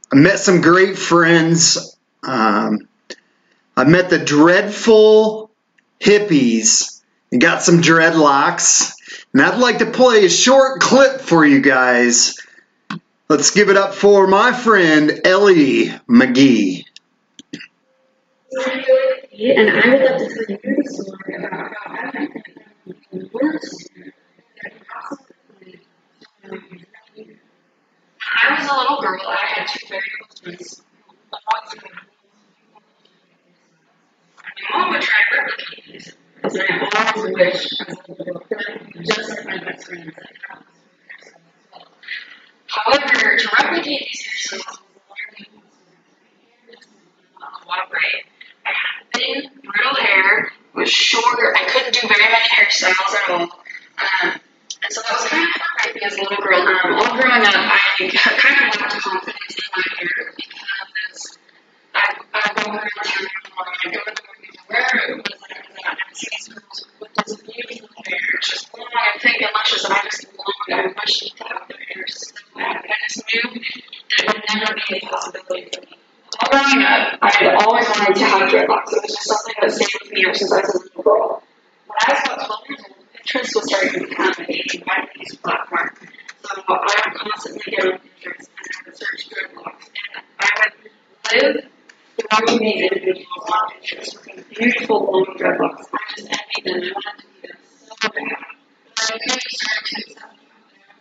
I 0.10 0.16
met 0.16 0.40
some 0.40 0.62
great 0.62 0.98
friends. 0.98 1.98
Um, 2.24 2.88
I 3.76 3.84
met 3.84 4.10
the 4.10 4.20
dreadful 4.20 5.52
hippies 6.00 7.02
and 7.34 7.42
got 7.42 7.64
some 7.64 7.82
dreadlocks. 7.82 8.94
And 9.34 9.42
I'd 9.42 9.60
like 9.60 9.80
to 9.80 9.88
play 9.88 10.24
a 10.24 10.30
short 10.30 10.80
clip 10.80 11.20
for 11.20 11.46
you 11.46 11.60
guys. 11.60 12.38
Let's 13.30 13.52
give 13.52 13.70
it 13.70 13.78
up 13.78 13.94
for 13.94 14.28
my 14.28 14.52
friend 14.52 15.22
Ellie 15.24 15.88
McGee. 16.10 16.86
And 19.56 19.70
I 19.70 19.90
would 19.90 20.02
love 20.02 20.20
to 20.20 20.28
tell 20.30 20.58
you 20.64 20.76
a 20.78 20.94
story 20.94 21.36
about 21.38 21.74
how 21.84 21.92
I 21.92 22.12
met 22.14 22.30
the 23.12 23.30
worst 23.34 23.90
I 28.44 28.60
was 28.60 28.70
a 28.70 28.76
little 28.78 29.02
girl. 29.02 29.22
I 29.28 29.38
had 29.46 29.68
two 29.68 29.88
very 29.88 30.02
close 30.20 30.40
friends. 30.42 30.82
My 34.62 34.78
mom 34.78 34.92
would 34.92 35.02
try 35.02 35.20
to 35.32 35.38
replicate 35.42 35.86
these. 35.92 36.16
And 36.44 36.60
I 36.94 37.14
always 37.16 37.34
wished 37.34 37.82
I 37.82 37.84
was 37.90 37.98
a 38.08 38.12
little 38.12 38.42
girl, 38.50 39.04
just 39.04 39.30
like 39.30 39.46
my 39.46 39.58
best 39.64 39.86
friends. 39.88 40.12
However, 42.74 43.38
to 43.38 43.50
replicate 43.60 44.08
these 44.10 44.26
hairstyles 44.26 44.80
cooperate. 47.40 48.26
I 48.66 48.72
had 48.72 49.14
thin, 49.14 49.52
brittle 49.64 49.96
hair, 49.96 50.52
was 50.74 50.90
short. 50.90 51.40
I 51.56 51.66
couldn't 51.66 51.94
do 51.94 52.08
very 52.08 52.32
many 52.32 52.50
hairstyles 52.50 53.14
at 53.14 53.30
all. 53.30 53.42
Um, 53.44 54.42
and 54.84 54.90
so 54.90 55.02
that 55.02 55.14
was 55.14 55.28
kind 55.30 55.44
of 55.44 55.62
hard 55.62 55.98
as 56.04 56.18
a 56.18 56.22
little 56.22 56.44
girl. 56.44 56.62
Um, 56.62 56.94
all 56.98 57.14
growing 57.14 57.46
up, 57.46 57.56
I 57.56 57.80
kind 58.00 58.74
of 58.74 58.82
lacked 58.82 59.02
confidence 59.02 59.56
in 59.56 59.70
my 59.76 59.84
hair 60.00 60.34
because 60.36 61.38
I, 61.94 62.18
I 62.34 62.54
walk 62.58 62.68
around 62.68 63.06
town 63.06 63.22
and 63.22 63.64
I 63.64 63.92
go 63.92 64.00
to 64.00 64.16
the 64.16 64.24
movies 64.34 64.58
wherever 64.68 64.98
it 64.98 65.18
was 65.18 65.53
like 65.86 65.98
that. 65.98 66.18
See 66.18 66.28
these 66.32 66.48
girls 66.50 66.86
with 67.00 67.14
this 67.14 67.42
hair, 67.42 68.24
it's 68.36 68.50
just 68.50 68.78
long 68.78 68.88
and 68.92 69.22
thick 69.22 69.42
and 69.42 69.50
luscious, 69.54 69.86
and 69.86 69.94
I 69.94 70.02
just 70.04 70.28
wished 70.28 71.38
to 71.38 71.44
have 71.44 71.68
their 71.68 71.78
hair 71.78 72.06
so 72.08 72.36
bad. 72.56 72.86
I 72.86 72.96
just 73.08 73.24
knew 73.34 73.62
it 73.62 74.28
would 74.28 74.44
never 74.54 74.76
be 74.76 74.98
a 74.98 75.00
possibility 75.08 75.70
for 75.74 75.82
me. 75.82 75.98
Growing 76.50 76.84
up, 76.84 77.20
I 77.22 77.32
had 77.32 77.64
always 77.64 77.88
wanted 77.90 78.16
to 78.16 78.26
have 78.26 78.50
dreadlocks. 78.50 78.92
It 78.94 79.02
was 79.04 79.12
just 79.14 79.28
something 79.28 79.56
that 79.62 79.72
stayed 79.72 80.02
with 80.02 80.12
me 80.12 80.24
ever 80.26 80.34
since 80.34 80.52
I 80.52 80.62
was 80.62 80.74
a 80.74 80.80
little 80.80 81.04
girl. 81.04 81.44
When 81.88 81.98
I 82.02 82.14
was 82.14 82.22
about 82.26 82.46
12 82.46 82.62
years 82.70 82.84
old, 82.90 83.04
Pinterest 83.14 83.56
was 83.56 83.66
starting 83.70 83.94
to 83.94 84.00
become 84.08 84.34
a 84.40 84.84
widely 84.88 85.38
platform. 85.44 85.90
So 86.44 86.62
I 86.68 87.02
would 87.06 87.16
constantly 87.20 87.72
get 87.72 87.86
on 87.86 88.00
Pinterest 88.00 88.48
and 88.50 88.68
I 88.68 88.80
would 88.86 88.98
search 88.98 89.30
dreadlocks. 89.30 89.86
And 89.94 90.24
I 90.40 90.50
would 90.60 91.44
live 91.44 91.66
the 92.18 92.24
the 92.30 92.64
individuals 92.64 94.16
with 94.26 94.50
beautiful 94.50 95.00
long 95.12 95.26
dreadlocks. 95.38 95.86
I 95.92 96.14
just 96.16 96.28
envied 96.30 96.66
them. 96.66 96.94
I 96.94 97.02
wanted 97.04 97.22
to 97.22 97.28
be 97.28 97.48
them 97.48 97.58
so 97.66 97.96
bad. 98.02 98.46
But 98.96 99.04
I 99.04 99.18
really 99.26 99.42
started 99.50 99.86
to 99.86 99.96
accept 99.98 100.20
them. 100.20 100.30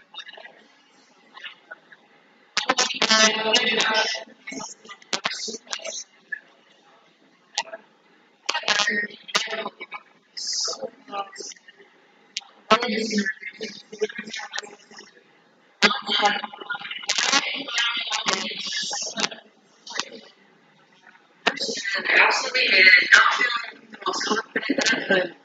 I 3.13 3.27
absolutely 22.19 22.67
hated 22.71 23.09
not 23.13 23.33
feeling 23.33 23.87
the 23.91 23.97
most 24.07 24.25
confident 24.25 24.79
that 24.79 24.93
I 24.93 25.07
could. 25.07 25.40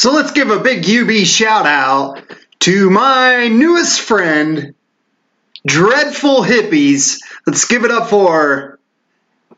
So 0.00 0.12
let's 0.12 0.32
give 0.32 0.48
a 0.48 0.60
big 0.60 0.88
UB 0.88 1.26
shout 1.26 1.66
out 1.66 2.22
to 2.60 2.88
my 2.88 3.48
newest 3.48 4.00
friend, 4.00 4.74
Dreadful 5.66 6.42
Hippies. 6.42 7.18
Let's 7.46 7.66
give 7.66 7.84
it 7.84 7.90
up 7.90 8.08
for 8.08 8.78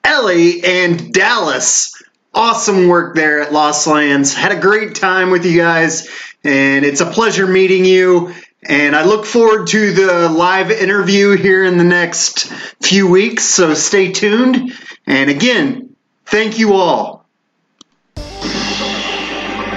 Ellie 0.02 0.64
and 0.64 1.14
Dallas. 1.14 1.94
Awesome 2.34 2.88
work 2.88 3.14
there 3.14 3.40
at 3.40 3.52
Lost 3.52 3.86
Lands. 3.86 4.34
Had 4.34 4.50
a 4.50 4.60
great 4.60 4.96
time 4.96 5.30
with 5.30 5.46
you 5.46 5.56
guys, 5.56 6.10
and 6.42 6.84
it's 6.84 7.00
a 7.00 7.06
pleasure 7.06 7.46
meeting 7.46 7.84
you. 7.84 8.34
And 8.64 8.96
I 8.96 9.04
look 9.04 9.26
forward 9.26 9.68
to 9.68 9.92
the 9.92 10.28
live 10.28 10.72
interview 10.72 11.36
here 11.36 11.62
in 11.62 11.78
the 11.78 11.84
next 11.84 12.48
few 12.82 13.06
weeks, 13.08 13.44
so 13.44 13.74
stay 13.74 14.10
tuned. 14.10 14.72
And 15.06 15.30
again, 15.30 15.94
thank 16.26 16.58
you 16.58 16.72
all. 16.72 17.21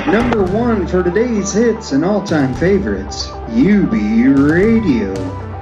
Number 0.07 0.43
one 0.43 0.85
for 0.85 1.01
today's 1.01 1.51
hits 1.51 1.91
and 1.91 2.05
all 2.05 2.23
time 2.23 2.53
favorites, 2.53 3.27
UB 3.49 3.91
Radio. 3.91 5.54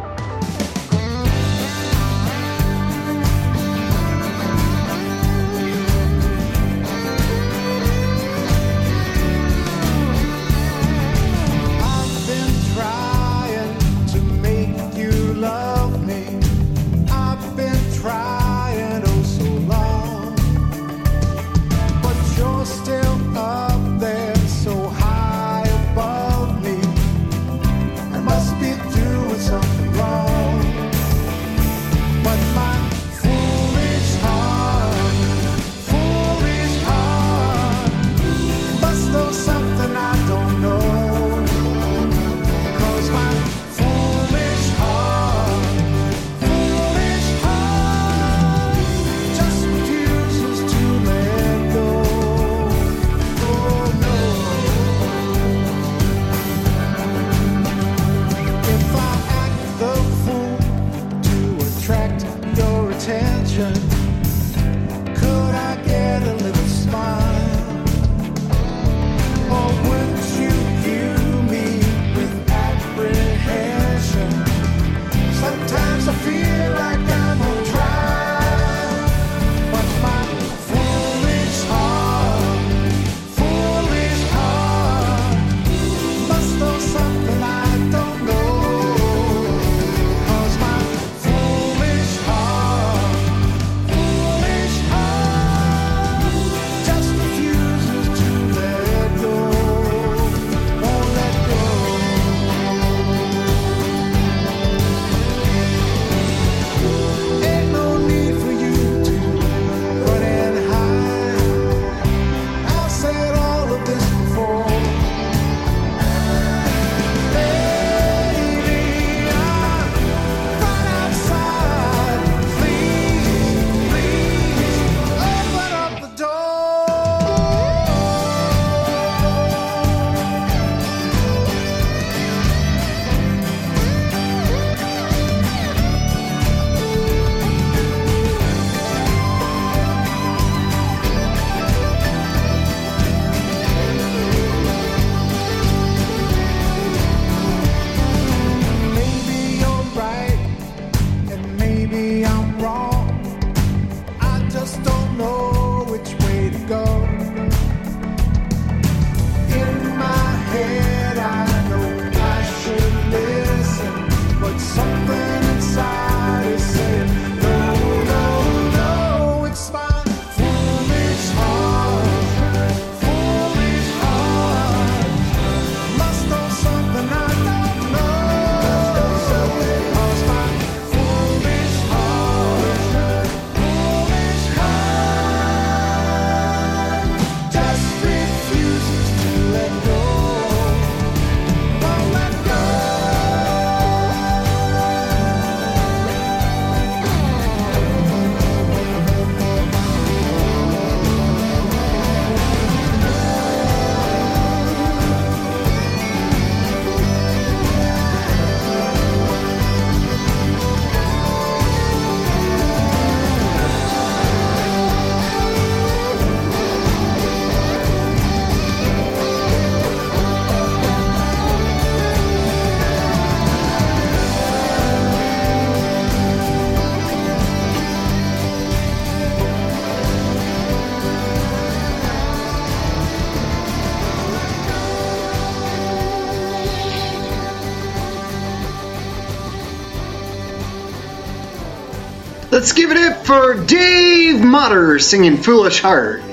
Let's 242.64 242.72
give 242.72 242.92
it 242.92 242.98
up 242.98 243.26
for 243.26 243.56
Dave 243.66 244.40
Motter 244.42 244.98
singing 244.98 245.36
Foolish 245.36 245.82
Heart. 245.82 246.24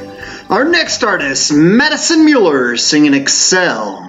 Our 0.48 0.64
next 0.64 1.02
artist, 1.02 1.52
Madison 1.52 2.24
Mueller, 2.24 2.76
singing 2.76 3.14
Excel. 3.14 3.99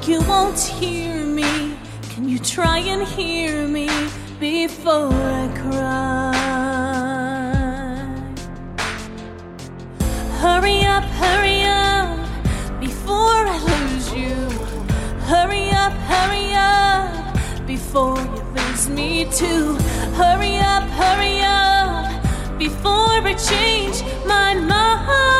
like 0.00 0.08
you 0.08 0.20
won't 0.22 0.58
hear 0.58 1.26
me. 1.26 1.76
Can 2.10 2.26
you 2.28 2.38
try 2.38 2.78
and 2.78 3.06
hear 3.06 3.68
me 3.68 3.88
before 4.38 5.12
I 5.12 5.48
cry? 5.60 6.32
Hurry 10.40 10.84
up, 10.84 11.04
hurry 11.04 11.62
up, 11.64 12.18
before 12.80 13.44
I 13.54 13.58
lose 13.72 14.12
you. 14.14 14.34
Hurry 15.28 15.68
up, 15.70 15.92
hurry 16.12 16.54
up, 16.54 17.66
before 17.66 18.20
you 18.20 18.42
lose 18.56 18.88
me 18.88 19.26
too. 19.30 19.74
Hurry 20.16 20.56
up, 20.56 20.84
hurry 21.00 21.42
up, 21.42 22.58
before 22.58 23.20
I 23.30 23.34
change 23.34 24.02
my 24.26 24.54
mind. 24.54 25.39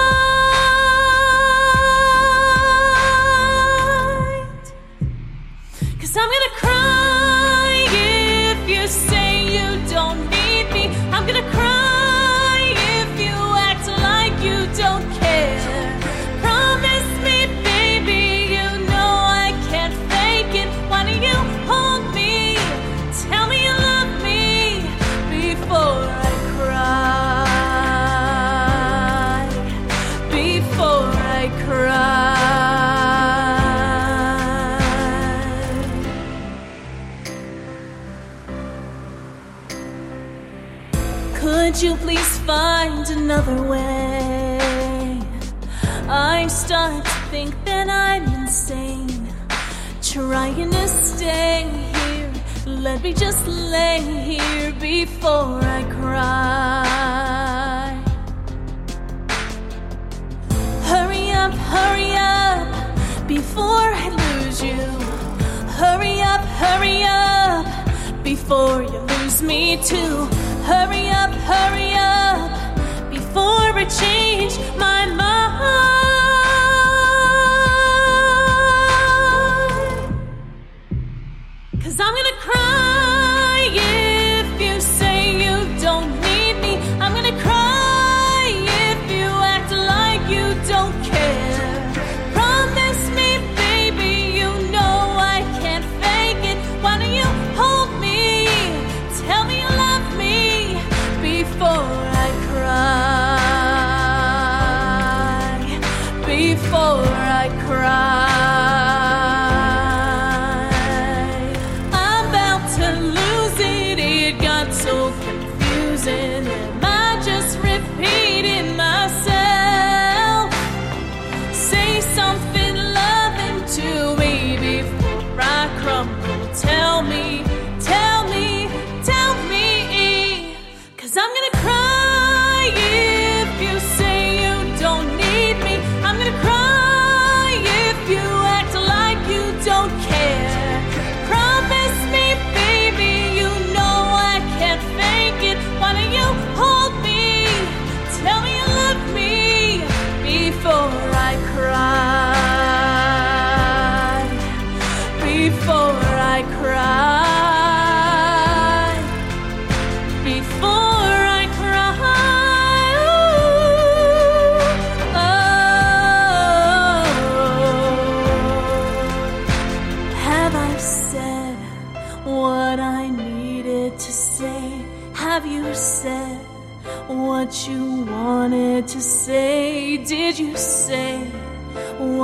Another 43.40 43.62
way? 43.68 44.58
I 46.08 46.46
start 46.48 47.04
to 47.04 47.10
think 47.30 47.54
that 47.64 47.88
I'm 47.88 48.24
insane. 48.42 49.28
Trying 50.02 50.70
to 50.70 50.88
stay 50.88 51.68
here. 51.94 52.32
Let 52.66 53.02
me 53.02 53.12
just 53.14 53.46
lay 53.46 54.00
here 54.00 54.72
before 54.72 55.60
I 55.62 55.82
cry. 56.00 56.86
Hurry 60.90 61.30
up, 61.30 61.52
hurry 61.74 62.12
up 62.16 62.68
before 63.26 63.88
I 64.04 64.08
lose 64.22 64.62
you. 64.62 64.82
Hurry 65.80 66.20
up, 66.20 66.42
hurry 66.62 67.04
up 67.04 67.66
before 68.22 68.82
you 68.82 68.98
lose 68.98 69.42
me 69.42 69.78
too. 69.82 70.26
Hurry 70.68 71.08
up, 71.08 71.30
hurry 71.30 71.94
up 71.94 72.59
before 73.32 73.78
I 73.78 73.84
change 73.84 74.58
my 74.76 75.06
mind. 75.06 75.30
Cause 81.82 82.00
I'm 82.00 82.14
gonna 82.14 82.29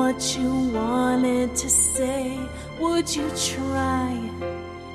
what 0.06 0.38
you 0.38 0.50
wanted 0.70 1.56
to 1.56 1.68
say? 1.68 2.38
Would 2.78 3.12
you 3.16 3.28
try 3.30 4.12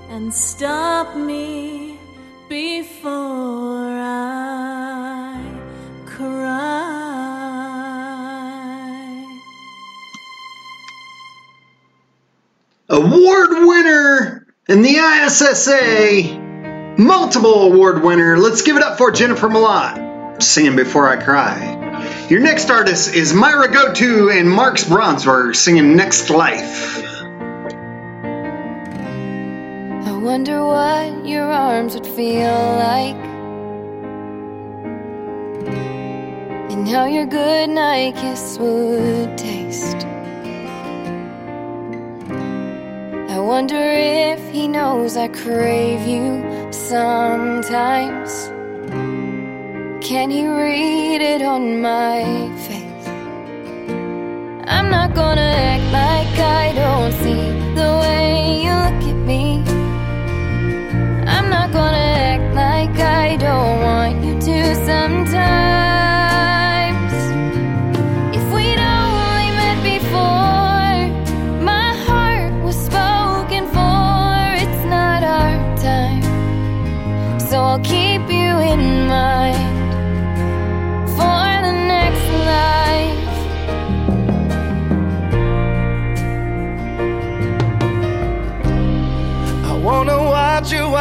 and 0.07 0.33
stop 0.33 1.17
me 1.17 1.99
before 2.47 3.91
I 3.91 5.35
cry? 6.05 6.61
Award 12.87 13.49
winner 13.67 14.47
in 14.69 14.81
the 14.81 14.95
ISSA. 14.95 16.39
Multiple 16.97 17.73
award 17.73 18.01
winner. 18.01 18.37
Let's 18.37 18.61
give 18.61 18.77
it 18.77 18.83
up 18.83 18.97
for 18.97 19.11
Jennifer 19.11 19.49
Malott. 19.49 20.41
Singing 20.41 20.77
Before 20.77 21.09
I 21.09 21.21
Cry. 21.21 21.80
Your 22.29 22.39
next 22.39 22.69
artist 22.69 23.13
is 23.13 23.33
Myra 23.33 23.69
Goto 23.71 24.29
and 24.29 24.49
Marks 24.49 24.85
Bronsberg 24.85 25.55
singing 25.55 25.95
Next 25.95 26.29
Life. 26.29 27.03
I 30.07 30.11
wonder 30.23 30.63
what 30.63 31.25
your 31.25 31.43
arms 31.43 31.93
would 31.95 32.07
feel 32.07 32.75
like. 32.77 33.15
And 36.71 36.87
how 36.87 37.05
your 37.05 37.25
good 37.25 37.69
night 37.69 38.15
kiss 38.15 38.57
would 38.59 39.37
taste. 39.37 40.05
I 43.29 43.39
wonder 43.39 43.75
if 43.75 44.49
he 44.51 44.67
knows 44.67 45.17
I 45.17 45.27
crave 45.27 46.07
you 46.07 46.71
sometimes. 46.71 48.51
Can 50.01 50.31
he 50.31 50.47
read 50.47 51.21
it 51.21 51.43
on 51.43 51.79
my 51.79 52.23
face? 52.57 53.07
I'm 54.67 54.89
not 54.89 55.13
gonna 55.13 55.41
act 55.41 55.83
like 55.93 56.39
I 56.39 56.73
don't 56.73 57.11
see 57.21 57.45
the 57.75 57.99
way 58.01 58.63
you 58.63 58.71
look 58.71 59.03
at 59.13 59.19
me. 59.27 59.61
I'm 61.27 61.51
not 61.51 61.71
gonna 61.71 61.97
act 61.97 62.55
like 62.55 62.97
I 62.99 63.30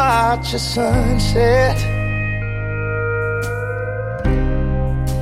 watch 0.01 0.53
the 0.53 0.59
sunset. 0.59 1.78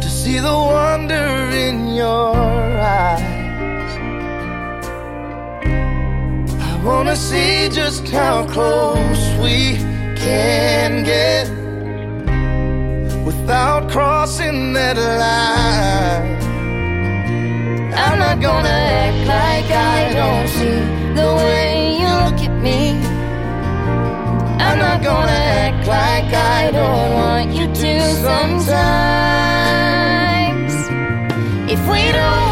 To 0.03 0.09
see 0.21 0.39
the 0.49 0.59
wonder 0.77 1.29
in 1.67 1.77
your 2.03 2.37
eyes. 3.03 3.93
I 6.71 6.75
wanna 6.89 7.17
see 7.29 7.69
just 7.81 8.05
how 8.19 8.37
close 8.55 9.23
we 9.45 9.59
can 10.27 10.91
get 11.13 11.47
without 13.29 13.83
crossing 13.95 14.59
that 14.79 14.97
line. 15.25 16.31
I'm 18.05 18.17
not 18.25 18.37
gonna 18.49 18.79
act 19.03 19.23
like 19.37 19.69
I 19.97 20.01
don't 20.21 20.49
see 20.57 20.81
the 21.21 21.31
way 21.43 21.67
you 22.01 22.09
look 22.23 22.39
at 22.49 22.55
me. 22.67 23.08
I'm 24.61 24.79
not 24.79 25.03
gonna 25.03 25.31
act 25.31 25.87
like 25.87 26.33
I 26.35 26.71
don't 26.71 27.13
want 27.15 27.51
you 27.53 27.67
to 27.67 28.01
sometimes. 28.27 28.79
If 31.71 31.81
we'd 31.89 32.17
only 32.17 32.48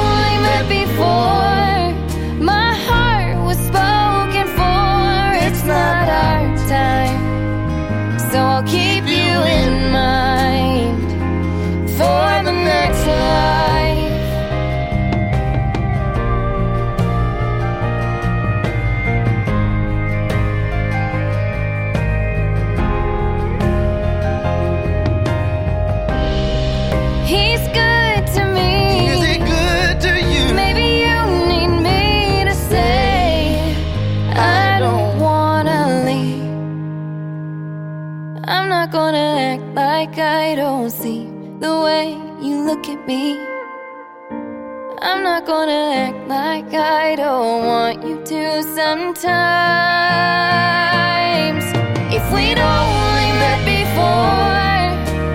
me. 43.06 43.38
I'm 45.00 45.22
not 45.22 45.46
gonna 45.46 46.06
act 46.06 46.26
like 46.28 46.74
I 46.74 47.14
don't 47.14 47.64
want 47.66 48.04
you 48.04 48.16
to 48.24 48.62
sometimes. 48.62 49.26
If 52.12 52.24
we'd 52.32 52.58
only 52.58 53.28
met 53.42 53.60
before, 53.64 54.88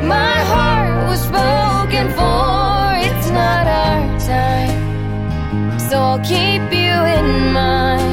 my 0.07 0.37
heart 0.51 1.07
was 1.09 1.21
spoken 1.21 2.09
for. 2.17 2.97
It's 3.07 3.29
not 3.29 3.65
our 3.67 4.19
time, 4.19 5.79
so 5.79 5.97
I'll 5.97 6.19
keep 6.19 6.63
you 6.73 6.97
in 7.17 7.53
mind. 7.53 8.10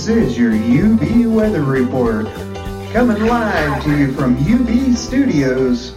This 0.00 0.32
is 0.32 0.38
your 0.38 0.54
UB 0.54 1.26
Weather 1.26 1.62
Report, 1.62 2.24
coming 2.90 3.26
live 3.26 3.84
to 3.84 3.98
you 3.98 4.12
from 4.14 4.34
UB 4.38 4.96
Studios. 4.96 5.94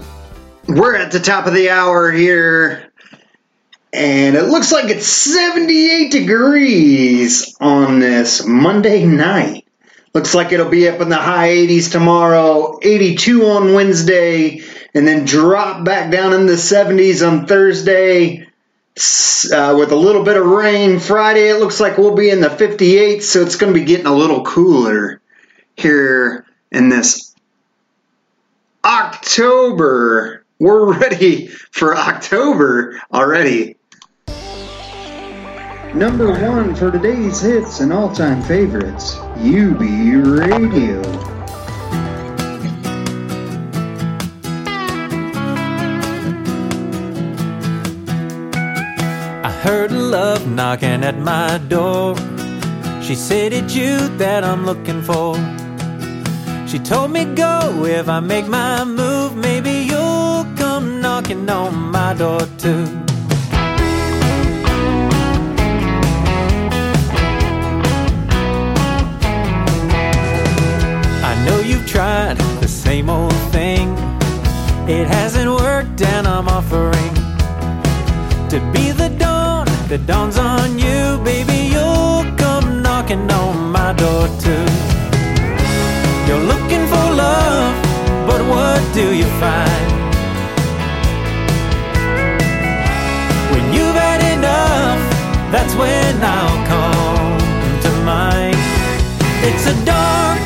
We're 0.67 0.97
at 0.97 1.13
the 1.13 1.21
top 1.21 1.47
of 1.47 1.53
the 1.53 1.69
hour 1.69 2.11
here, 2.11 2.91
and 3.93 4.35
it 4.35 4.43
looks 4.49 4.73
like 4.73 4.89
it's 4.89 5.07
78 5.07 6.11
degrees 6.11 7.55
on 7.61 7.99
this 7.99 8.45
Monday 8.45 9.05
night. 9.05 9.65
Looks 10.13 10.35
like 10.35 10.51
it'll 10.51 10.67
be 10.67 10.89
up 10.89 10.99
in 10.99 11.07
the 11.07 11.15
high 11.15 11.51
80s 11.51 11.89
tomorrow, 11.89 12.79
82 12.81 13.45
on 13.45 13.73
Wednesday, 13.73 14.63
and 14.93 15.07
then 15.07 15.23
drop 15.23 15.85
back 15.85 16.11
down 16.11 16.33
in 16.33 16.45
the 16.45 16.57
70s 16.57 17.25
on 17.25 17.47
Thursday. 17.47 18.49
Uh, 18.95 19.75
with 19.77 19.91
a 19.91 19.95
little 19.95 20.23
bit 20.23 20.37
of 20.37 20.45
rain 20.45 20.99
Friday, 20.99 21.49
it 21.49 21.59
looks 21.59 21.79
like 21.79 21.97
we'll 21.97 22.15
be 22.15 22.29
in 22.29 22.41
the 22.41 22.49
58s, 22.49 23.23
so 23.23 23.41
it's 23.41 23.55
going 23.55 23.73
to 23.73 23.79
be 23.79 23.85
getting 23.85 24.05
a 24.05 24.13
little 24.13 24.43
cooler 24.43 25.19
here 25.75 26.45
in 26.71 26.89
this 26.89 27.33
October. 28.85 30.45
We're 30.59 30.93
ready 30.99 31.47
for 31.47 31.97
October 31.97 33.01
already. 33.11 33.77
Number 35.95 36.31
one 36.31 36.75
for 36.75 36.91
today's 36.91 37.41
hits 37.41 37.79
and 37.79 37.91
all 37.91 38.13
time 38.13 38.41
favorites, 38.43 39.15
UB 39.37 39.81
Radio. 39.81 41.32
Heard 49.63 49.93
love 49.93 50.45
knocking 50.45 51.05
at 51.05 51.17
my 51.17 51.57
door. 51.69 52.17
She 53.01 53.15
said 53.15 53.53
it's 53.53 53.73
you 53.73 53.95
that 54.17 54.43
I'm 54.43 54.65
looking 54.65 55.01
for. 55.01 55.35
She 56.67 56.79
told 56.79 57.11
me 57.11 57.23
go 57.23 57.85
if 57.85 58.09
I 58.09 58.19
make 58.19 58.45
my 58.45 58.83
move, 58.83 59.37
maybe 59.37 59.71
you'll 59.89 60.45
come 60.57 60.99
knocking 60.99 61.49
on 61.49 61.73
my 61.91 62.13
door 62.13 62.41
too. 62.57 62.85
I 71.29 71.33
know 71.45 71.59
you've 71.61 71.87
tried 71.87 72.37
the 72.59 72.67
same 72.67 73.09
old 73.09 73.39
thing. 73.53 73.93
It 74.89 75.07
hasn't 75.07 75.49
worked, 75.49 76.01
and 76.01 76.27
I'm 76.27 76.49
offering 76.49 77.13
to 78.49 78.59
be 78.71 78.91
the 78.91 79.12
that 79.89 80.05
dawns 80.05 80.37
on 80.37 80.77
you, 80.79 81.17
baby. 81.23 81.59
You'll 81.73 82.25
come 82.37 82.81
knocking 82.81 83.29
on 83.31 83.71
my 83.71 83.93
door 83.93 84.27
too. 84.43 84.65
You're 86.27 86.45
looking 86.51 86.85
for 86.91 87.05
love, 87.23 87.75
but 88.27 88.41
what 88.53 88.81
do 88.93 89.05
you 89.13 89.27
find? 89.43 89.87
When 93.51 93.65
you've 93.75 93.97
had 94.07 94.21
enough, 94.37 95.01
that's 95.51 95.73
when 95.75 96.13
I'll 96.21 96.59
come 96.73 97.37
to 97.85 97.91
mind. 98.03 98.57
It's 99.47 99.65
a 99.67 99.75
dark, 99.85 100.42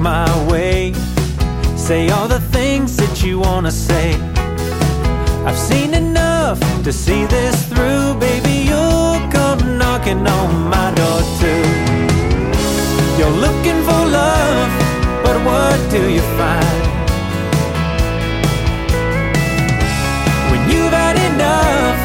my 0.00 0.26
way. 0.50 0.92
Say 1.76 2.08
all 2.10 2.28
the 2.28 2.40
things 2.40 2.96
that 2.96 3.22
you 3.24 3.40
wanna 3.40 3.70
say. 3.70 4.14
I've 5.44 5.58
seen 5.58 5.94
enough 5.94 6.60
to 6.84 6.92
see 6.92 7.24
this 7.26 7.56
through, 7.66 8.14
baby. 8.20 8.56
You'll 8.70 9.20
come 9.30 9.78
knocking 9.78 10.26
on 10.26 10.68
my 10.68 10.92
door 10.94 11.20
too. 11.40 11.64
You're 13.18 13.38
looking 13.46 13.80
for 13.88 14.00
love, 14.20 14.70
but 15.24 15.36
what 15.48 15.78
do 15.90 16.02
you 16.16 16.24
find? 16.38 16.82
When 20.50 20.62
you've 20.70 20.92
had 20.92 21.16
enough, 21.30 21.98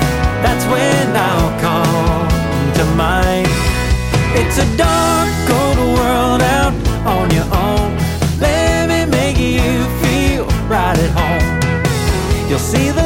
that's 0.44 0.66
when 0.74 1.06
I'll 1.30 1.54
come 1.68 2.28
to 2.78 2.86
mind. 2.96 3.48
It's 4.40 4.58
a 4.58 4.78
dark, 4.78 5.30
cold 5.48 5.78
world 5.98 6.42
out 6.42 6.74
on 7.06 7.30
your 7.32 7.50
own. 7.54 7.83
You'll 12.54 12.60
see 12.60 12.92
the 12.92 13.03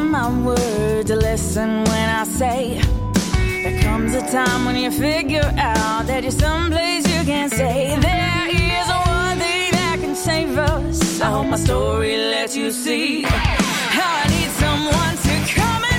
my 0.00 0.28
words, 0.44 1.10
to 1.10 1.16
listen 1.16 1.84
when 1.84 2.08
I 2.08 2.24
say 2.24 2.80
there 3.62 3.82
comes 3.82 4.14
a 4.14 4.20
time 4.30 4.64
when 4.64 4.76
you 4.76 4.90
figure 4.90 5.52
out 5.56 6.06
that 6.06 6.22
you're 6.22 6.32
someplace 6.32 7.04
you 7.06 7.24
can't 7.24 7.52
stay. 7.52 7.96
There 8.00 8.48
is 8.48 8.88
one 8.88 9.38
thing 9.38 9.70
that 9.72 9.98
can 10.00 10.14
save 10.14 10.58
us. 10.58 11.20
I 11.20 11.30
hope 11.30 11.46
my 11.46 11.56
story 11.56 12.16
lets 12.16 12.56
you 12.56 12.70
see 12.70 13.22
how 13.22 14.22
I 14.22 14.28
need 14.34 14.50
someone 14.62 15.14
to 15.26 15.34
come 15.54 15.82
and 15.90 15.95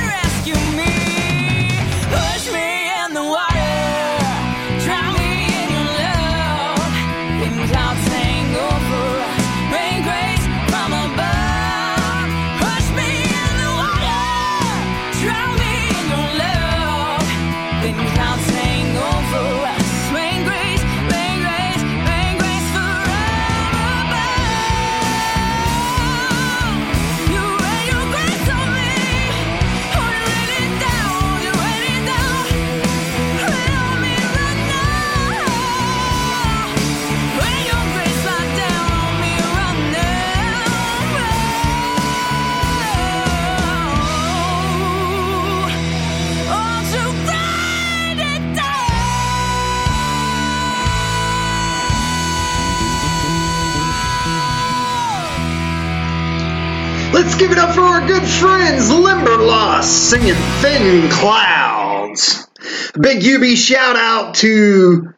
give 57.38 57.52
it 57.52 57.60
up 57.60 57.76
for 57.76 57.82
our 57.82 58.08
good 58.08 58.24
friends 58.24 58.90
Limberlost 58.90 60.10
singing 60.10 60.34
Thin 60.62 61.12
Clouds. 61.12 62.48
A 62.96 63.00
big 63.00 63.24
UB 63.24 63.56
shout 63.56 63.96
out 63.96 64.34
to 64.36 65.14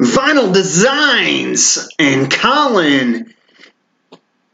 Vital 0.00 0.52
Designs 0.52 1.86
and 1.98 2.30
Colin. 2.30 3.34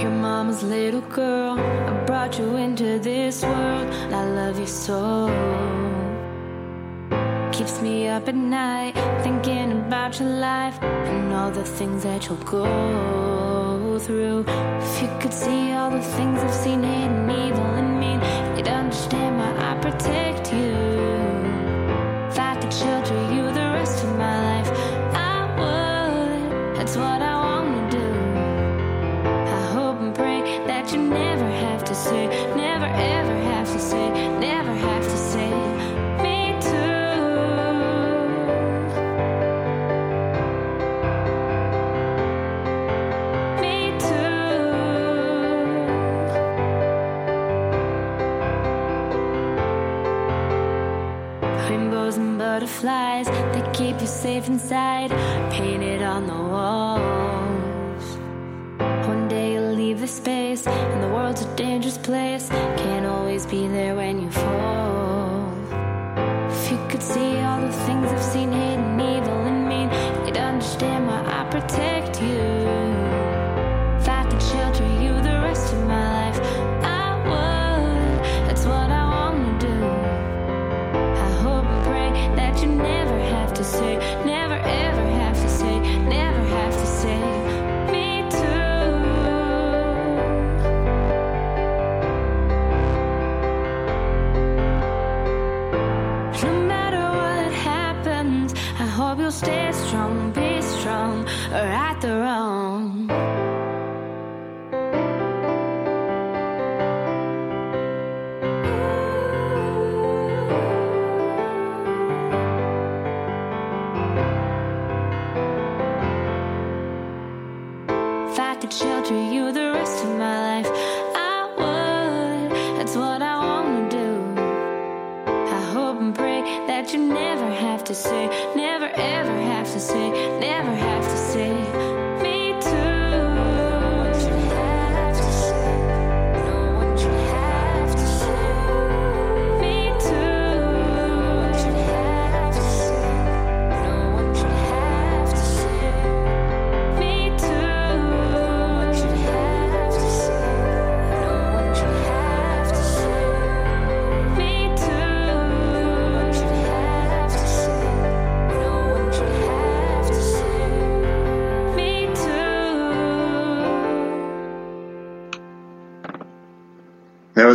Your 0.00 0.10
mama's 0.10 0.62
little 0.62 1.00
girl. 1.00 1.89
Brought 2.20 2.38
you 2.38 2.56
into 2.56 2.98
this 2.98 3.42
world. 3.42 3.88
I 4.12 4.24
love 4.28 4.58
you 4.60 4.66
so. 4.66 5.00
Keeps 7.50 7.80
me 7.80 8.08
up 8.08 8.28
at 8.28 8.34
night 8.34 8.92
thinking 9.22 9.72
about 9.72 10.20
your 10.20 10.28
life 10.28 10.76
and 10.82 11.32
all 11.32 11.50
the 11.50 11.64
things 11.64 12.02
that 12.02 12.26
you'll 12.26 12.36
go 12.44 13.98
through. 14.00 14.44
If 14.46 15.00
you 15.00 15.08
could 15.18 15.32
see 15.32 15.72
all 15.72 15.90
the 15.90 16.02
things 16.02 16.40
I've 16.40 16.52
seen 16.52 16.82
hidden 16.82 17.30
evil 17.30 17.64
and 17.80 17.98
mean, 17.98 18.20
you'd 18.54 18.68
understand 18.68 19.38
why 19.38 19.52
I 19.70 19.72
protect 19.80 20.52
you. 20.52 20.76
If 22.28 22.38
I 22.38 22.54
could 22.60 22.70
shelter 22.70 23.18
you 23.32 23.44
the 23.50 23.68
rest 23.78 24.04
of 24.04 24.10
my 24.18 24.36
life, 24.50 24.70
I 25.14 25.36
would. 25.58 26.76
That's 26.76 26.96
what 26.98 27.22
I 27.22 27.29
never 32.08 32.86
ever 32.86 33.34
have 33.50 33.70
to 33.72 33.78
say, 33.78 34.10
never 34.38 34.72
have 34.72 35.04
to 35.04 35.16
say, 35.16 35.50
me 36.22 36.56
too. 36.60 37.20
Me 43.60 43.92
too. 43.98 44.30
Rainbows 51.68 52.16
and 52.16 52.38
butterflies 52.38 53.26
that 53.26 53.74
keep 53.74 54.00
you 54.00 54.06
safe 54.06 54.48
inside, 54.48 55.10
painted 55.52 56.02
on 56.02 56.26
the 56.26 56.49
leave 59.90 60.00
this 60.00 60.18
space, 60.18 60.68
and 60.68 61.02
the 61.02 61.08
world's 61.08 61.42
a 61.42 61.56
dangerous 61.56 61.98
place. 61.98 62.48
Can't 62.48 63.06
always 63.06 63.44
be 63.44 63.66
there 63.66 63.96
when 63.96 64.20
you 64.22 64.30
fall. 64.30 65.52
If 66.48 66.70
you 66.70 66.78
could 66.88 67.02
see 67.02 67.40
all 67.40 67.60
the 67.60 67.72
things 67.86 68.06
I've 68.06 68.22
seen, 68.22 68.52
hidden 68.52 69.00
evil 69.00 69.40
and 69.50 69.68
mean, 69.68 69.88
you'd 70.24 70.36
understand 70.36 71.08
why 71.08 71.20
I 71.38 71.42
protect 71.50 72.09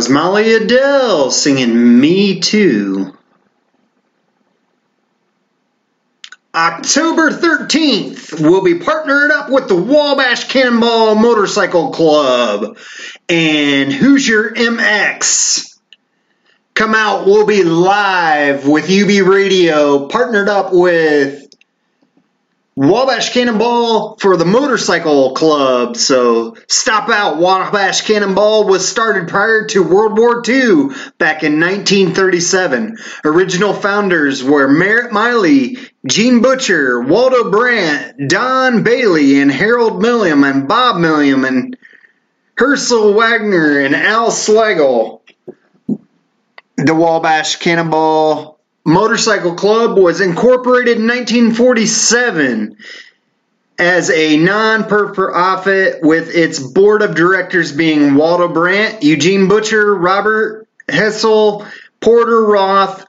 was 0.06 0.12
Molly 0.12 0.54
Adele 0.54 1.30
singing 1.32 2.00
Me 2.00 2.38
Too. 2.38 3.12
October 6.54 7.30
13th, 7.30 8.40
we'll 8.40 8.62
be 8.62 8.78
partnered 8.78 9.30
up 9.30 9.50
with 9.50 9.68
the 9.68 9.76
Wabash 9.76 10.48
Cannonball 10.48 11.16
Motorcycle 11.16 11.90
Club 11.90 12.78
and 13.28 13.92
Hoosier 13.92 14.50
MX. 14.50 15.76
Come 16.74 16.94
out, 16.94 17.26
we'll 17.26 17.46
be 17.46 17.64
live 17.64 18.66
with 18.66 18.84
UB 18.84 19.26
Radio, 19.26 20.08
partnered 20.08 20.48
up 20.48 20.72
with 20.72 21.45
Wabash 22.78 23.32
Cannonball 23.32 24.18
for 24.18 24.36
the 24.36 24.44
Motorcycle 24.44 25.32
Club. 25.32 25.96
So 25.96 26.56
stop 26.68 27.08
out. 27.08 27.38
Wabash 27.38 28.02
Cannonball 28.02 28.68
was 28.68 28.86
started 28.86 29.28
prior 29.28 29.66
to 29.68 29.82
World 29.82 30.18
War 30.18 30.42
II 30.46 30.88
back 31.16 31.42
in 31.42 31.58
1937. 31.58 32.98
Original 33.24 33.72
founders 33.72 34.44
were 34.44 34.68
Merritt 34.68 35.10
Miley, 35.10 35.78
Gene 36.06 36.42
Butcher, 36.42 37.00
Waldo 37.00 37.50
Brandt, 37.50 38.28
Don 38.28 38.82
Bailey, 38.82 39.40
and 39.40 39.50
Harold 39.50 40.02
Milliam, 40.02 40.46
and 40.46 40.68
Bob 40.68 40.96
Milliam, 40.96 41.48
and 41.48 41.78
Herschel 42.58 43.14
Wagner, 43.14 43.80
and 43.80 43.96
Al 43.96 44.30
Schlegel. 44.30 45.22
The 46.76 46.94
Wabash 46.94 47.56
Cannonball 47.56 48.55
Motorcycle 48.86 49.54
Club 49.54 49.98
was 49.98 50.20
incorporated 50.20 50.98
in 50.98 51.08
1947 51.08 52.76
as 53.80 54.10
a 54.10 54.36
non-profit 54.36 55.98
with 56.02 56.32
its 56.32 56.60
board 56.60 57.02
of 57.02 57.16
directors 57.16 57.72
being 57.72 58.14
Waldo 58.14 58.46
Brandt, 58.46 59.02
Eugene 59.02 59.48
Butcher, 59.48 59.92
Robert 59.92 60.68
Hessel, 60.88 61.66
Porter 62.00 62.44
Roth, 62.44 63.04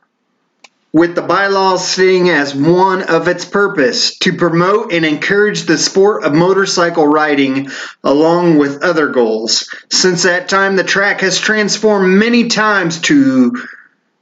with 0.93 1.13
the 1.13 1.21
bylaws 1.21 1.87
stating 1.87 2.31
as 2.31 2.55
one 2.55 3.03
of 3.03 3.27
its 3.27 3.45
purpose 3.45 4.17
to 4.17 4.33
promote 4.33 4.91
and 4.91 5.05
encourage 5.05 5.65
the 5.65 5.77
sport 5.77 6.23
of 6.23 6.33
motorcycle 6.33 7.05
riding 7.05 7.69
along 8.03 8.57
with 8.57 8.83
other 8.83 9.09
goals. 9.09 9.69
Since 9.91 10.23
that 10.23 10.49
time, 10.49 10.75
the 10.75 10.83
track 10.83 11.21
has 11.21 11.39
transformed 11.39 12.17
many 12.17 12.47
times 12.47 12.99
to 13.01 13.63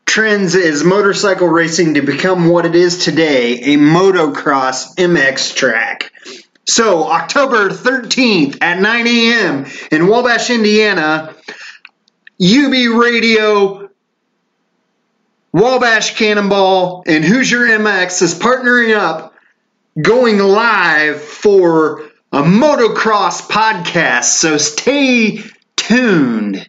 trends 0.05 0.55
is 0.55 0.83
motorcycle 0.83 1.47
racing 1.47 1.95
to 1.95 2.01
become 2.01 2.47
what 2.47 2.65
it 2.65 2.75
is 2.75 3.03
today, 3.03 3.73
a 3.73 3.77
motocross 3.77 4.95
MX 4.95 5.55
track. 5.55 6.11
So, 6.67 7.03
October 7.03 7.69
13th 7.69 8.57
at 8.61 8.79
9 8.79 9.07
a.m. 9.07 9.65
in 9.91 10.07
Wabash, 10.07 10.49
Indiana, 10.49 11.35
UB 12.41 12.99
Radio, 12.99 13.89
Wabash 15.53 16.15
Cannonball, 16.15 17.03
and 17.05 17.23
Hoosier 17.23 17.59
MX 17.59 18.21
is 18.23 18.33
partnering 18.33 18.97
up, 18.97 19.35
going 20.01 20.39
live 20.39 21.21
for 21.21 22.01
a 22.31 22.41
motocross 22.41 23.41
podcast. 23.41 24.25
So, 24.25 24.57
stay 24.57 25.43
tuned. 25.75 26.67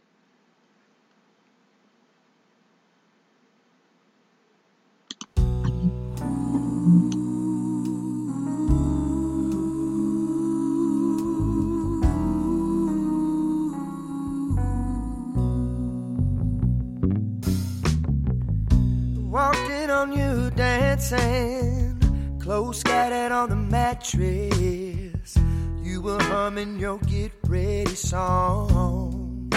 Dancing, 20.96 22.38
clothes 22.40 22.80
scattered 22.80 23.32
on 23.32 23.50
the 23.50 23.56
mattress. 23.56 25.36
You 25.82 26.00
were 26.00 26.22
humming 26.22 26.78
your 26.78 26.98
get 27.00 27.32
ready 27.46 27.94
song. 27.94 29.50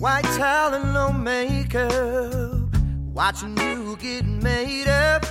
White 0.00 0.24
towel 0.24 0.74
and 0.74 0.92
no 0.92 1.12
makeup, 1.12 2.76
watching 3.14 3.56
you 3.56 3.96
get 4.00 4.26
made 4.26 4.88
up. 4.88 5.24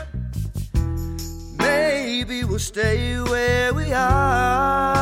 Maybe 1.58 2.44
we'll 2.46 2.60
stay 2.60 3.20
where 3.20 3.74
we 3.74 3.92
are. 3.92 4.93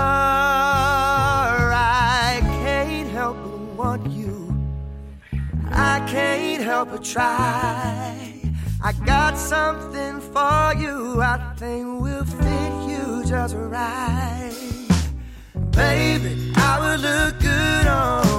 help 6.86 6.91
but 6.91 7.03
try. 7.03 8.41
I 8.84 8.91
got 9.05 9.38
something 9.38 10.19
for 10.19 10.73
you, 10.82 11.21
I 11.21 11.38
think 11.57 12.01
will 12.01 12.25
fit 12.25 12.73
you 12.89 13.23
just 13.25 13.55
right. 13.55 14.51
Baby, 15.71 16.51
I 16.55 16.79
would 16.82 17.01
look 17.01 17.39
good 17.39 17.88
on. 17.88 18.30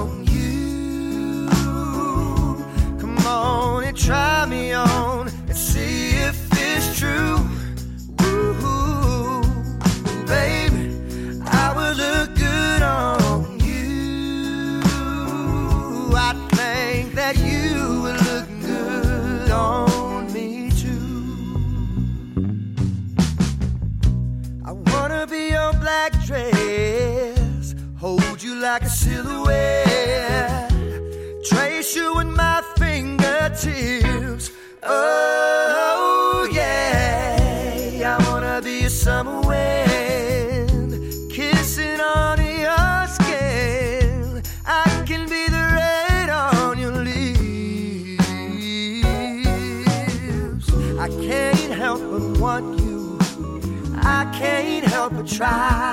like 28.73 28.85
a 28.85 28.89
silhouette. 28.89 30.71
Trace 31.45 31.95
you 31.95 32.19
in 32.21 32.33
my 32.33 32.63
fingertips. 32.75 34.49
Oh, 34.81 36.49
yeah. 36.51 38.17
I 38.17 38.29
wanna 38.29 38.61
be 38.63 38.85
a 38.85 38.89
summer 38.89 39.41
wind. 39.41 40.91
Kissing 41.31 42.01
on 42.01 42.39
your 42.65 43.07
skin. 43.15 44.41
I 44.65 44.87
can 45.05 45.29
be 45.29 45.43
the 45.55 45.65
red 45.79 46.29
on 46.31 46.79
your 46.79 46.97
leaves. 47.07 48.25
I 51.05 51.07
can't 51.27 51.73
help 51.83 52.01
but 52.11 52.25
want 52.41 52.79
you. 52.79 53.19
I 54.01 54.21
can't 54.39 54.85
help 54.85 55.13
but 55.13 55.27
try. 55.27 55.92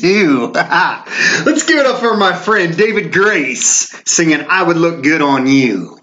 too. 0.00 0.48
Let's 0.54 1.64
give 1.64 1.78
it 1.78 1.86
up 1.86 2.00
for 2.00 2.16
my 2.16 2.34
friend 2.34 2.76
David 2.76 3.12
Grace 3.12 3.94
singing 4.04 4.46
I 4.48 4.62
Would 4.62 4.76
Look 4.76 5.02
Good 5.02 5.22
on 5.22 5.46
You. 5.46 6.01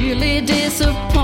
really 0.00 0.40
disappointed. 0.40 1.19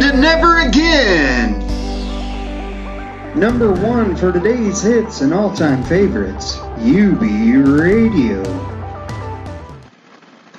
To 0.00 0.16
Never 0.16 0.60
Again. 0.60 1.58
Number 3.36 3.72
one 3.72 4.14
for 4.14 4.30
today's 4.30 4.80
hits 4.80 5.22
and 5.22 5.34
all 5.34 5.52
time 5.52 5.82
favorites, 5.82 6.56
UB 6.58 7.20
Radio. 7.20 8.42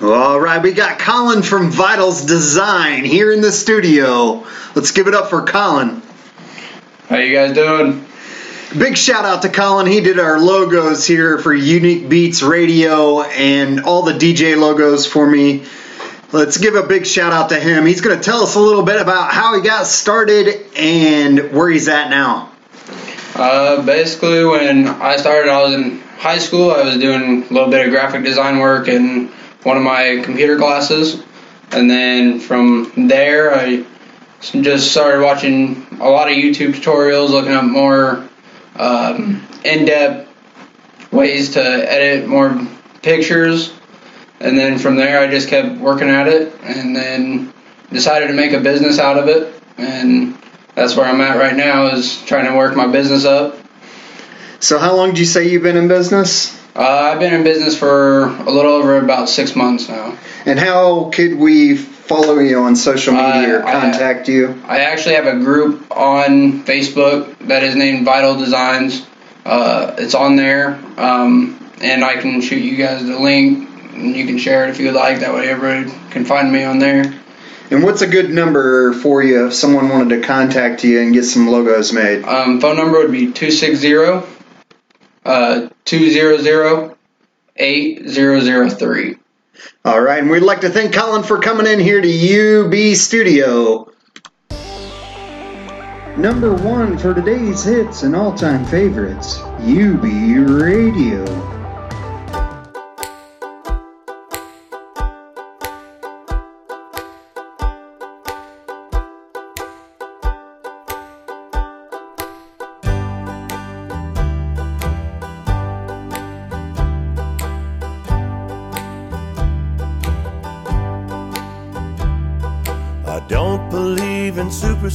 All 0.02 0.38
right, 0.38 0.62
we 0.62 0.72
got 0.72 0.98
Colin 0.98 1.42
from 1.42 1.70
Vitals 1.70 2.26
Design 2.26 3.04
here 3.04 3.32
in 3.32 3.40
the 3.40 3.50
studio. 3.50 4.46
Let's 4.74 4.92
give 4.92 5.08
it 5.08 5.14
up 5.14 5.30
for 5.30 5.42
Colin. 5.46 6.02
How 7.08 7.16
you 7.16 7.34
guys 7.34 7.54
doing? 7.54 8.04
Big 8.78 8.98
shout 8.98 9.24
out 9.24 9.40
to 9.42 9.48
Colin. 9.48 9.86
He 9.86 10.02
did 10.02 10.18
our 10.18 10.38
logos 10.38 11.06
here 11.06 11.38
for 11.38 11.54
Unique 11.54 12.10
Beats 12.10 12.42
Radio 12.42 13.22
and 13.22 13.80
all 13.80 14.02
the 14.02 14.12
DJ 14.12 14.58
logos 14.58 15.06
for 15.06 15.26
me. 15.26 15.64
Let's 16.32 16.58
give 16.58 16.76
a 16.76 16.84
big 16.84 17.06
shout 17.06 17.32
out 17.32 17.48
to 17.48 17.58
him. 17.58 17.86
He's 17.86 18.00
going 18.00 18.16
to 18.16 18.22
tell 18.22 18.42
us 18.42 18.54
a 18.54 18.60
little 18.60 18.84
bit 18.84 19.00
about 19.00 19.32
how 19.32 19.56
he 19.56 19.62
got 19.62 19.86
started 19.86 20.76
and 20.76 21.52
where 21.52 21.68
he's 21.68 21.88
at 21.88 22.08
now. 22.08 22.52
Uh, 23.34 23.82
basically, 23.84 24.44
when 24.44 24.86
I 24.86 25.16
started, 25.16 25.50
I 25.50 25.62
was 25.62 25.74
in 25.74 25.98
high 26.18 26.38
school. 26.38 26.70
I 26.70 26.84
was 26.84 26.98
doing 26.98 27.42
a 27.42 27.52
little 27.52 27.68
bit 27.68 27.84
of 27.84 27.90
graphic 27.90 28.22
design 28.22 28.58
work 28.58 28.86
in 28.86 29.28
one 29.64 29.76
of 29.76 29.82
my 29.82 30.20
computer 30.22 30.56
classes, 30.56 31.20
and 31.72 31.90
then 31.90 32.38
from 32.38 32.92
there, 33.08 33.52
I 33.54 33.84
just 34.40 34.90
started 34.92 35.24
watching 35.24 35.84
a 36.00 36.08
lot 36.08 36.30
of 36.30 36.36
YouTube 36.36 36.74
tutorials, 36.74 37.30
looking 37.30 37.52
up 37.52 37.64
more 37.64 38.28
um, 38.76 39.46
in-depth 39.64 40.28
ways 41.12 41.54
to 41.54 41.60
edit 41.60 42.28
more 42.28 42.66
pictures, 43.02 43.72
and 44.40 44.58
then 44.58 44.78
from 44.78 44.96
there, 44.96 45.20
I 45.20 45.28
just 45.30 45.48
kept 45.48 45.78
working 45.78 46.08
at 46.08 46.26
it, 46.28 46.54
and 46.62 46.96
then 46.96 47.52
decided 47.92 48.28
to 48.28 48.34
make 48.34 48.52
a 48.52 48.60
business 48.60 48.98
out 48.98 49.18
of 49.18 49.28
it, 49.28 49.54
and 49.76 50.36
that's 50.74 50.96
where 50.96 51.06
I'm 51.06 51.20
at 51.20 51.36
right 51.36 51.56
now 51.56 51.88
is 51.88 52.22
trying 52.22 52.46
to 52.46 52.56
work 52.56 52.76
my 52.76 52.86
business 52.86 53.24
up. 53.24 53.56
So, 54.60 54.78
how 54.78 54.94
long 54.94 55.10
did 55.10 55.18
you 55.18 55.24
say 55.24 55.48
you've 55.48 55.62
been 55.62 55.76
in 55.76 55.88
business? 55.88 56.56
Uh, 56.76 57.12
I've 57.12 57.18
been 57.18 57.34
in 57.34 57.42
business 57.42 57.76
for 57.76 58.24
a 58.24 58.50
little 58.50 58.72
over 58.72 58.96
about 58.98 59.28
six 59.28 59.56
months 59.56 59.88
now. 59.88 60.16
And 60.46 60.58
how 60.58 61.10
could 61.10 61.36
we 61.36 61.76
follow 61.76 62.38
you 62.38 62.60
on 62.62 62.76
social 62.76 63.14
media 63.14 63.58
or 63.58 63.66
I- 63.66 63.72
contact 63.72 64.28
you? 64.28 64.60
I 64.66 64.80
actually 64.80 65.16
have 65.16 65.26
a 65.26 65.38
group 65.38 65.90
on 65.90 66.64
Facebook 66.64 67.36
that 67.48 67.62
is 67.64 67.74
named 67.74 68.04
Vital 68.04 68.36
Designs. 68.36 69.06
Uh, 69.44 69.94
it's 69.98 70.14
on 70.14 70.36
there, 70.36 70.78
um, 70.98 71.58
and 71.80 72.04
I 72.04 72.16
can 72.16 72.40
shoot 72.40 72.62
you 72.62 72.76
guys 72.76 73.04
the 73.04 73.18
link, 73.18 73.69
and 74.00 74.16
you 74.16 74.26
can 74.26 74.38
share 74.38 74.64
it 74.64 74.70
if 74.70 74.80
you 74.80 74.90
like. 74.92 75.20
That 75.20 75.34
way, 75.34 75.48
everybody 75.48 75.90
can 76.10 76.24
find 76.24 76.50
me 76.50 76.64
on 76.64 76.78
there. 76.78 77.20
And 77.70 77.84
what's 77.84 78.02
a 78.02 78.06
good 78.06 78.30
number 78.30 78.92
for 78.94 79.22
you 79.22 79.46
if 79.46 79.54
someone 79.54 79.88
wanted 79.88 80.20
to 80.20 80.26
contact 80.26 80.82
you 80.82 81.00
and 81.00 81.12
get 81.14 81.24
some 81.24 81.46
logos 81.46 81.92
made? 81.92 82.24
Um, 82.24 82.60
phone 82.60 82.76
number 82.76 82.98
would 82.98 83.12
be 83.12 83.30
260 83.32 84.28
uh, 85.24 85.68
200 85.84 86.96
8003. 87.56 89.16
All 89.84 90.00
right, 90.00 90.18
and 90.18 90.30
we'd 90.30 90.40
like 90.40 90.62
to 90.62 90.70
thank 90.70 90.94
Colin 90.94 91.22
for 91.22 91.38
coming 91.38 91.66
in 91.66 91.78
here 91.78 92.00
to 92.00 92.64
UB 92.66 92.96
Studio. 92.96 93.92
Number 96.16 96.54
one 96.54 96.98
for 96.98 97.14
today's 97.14 97.64
hits 97.64 98.02
and 98.02 98.16
all 98.16 98.34
time 98.34 98.64
favorites, 98.66 99.38
UB 99.60 100.02
Radio. 100.02 101.59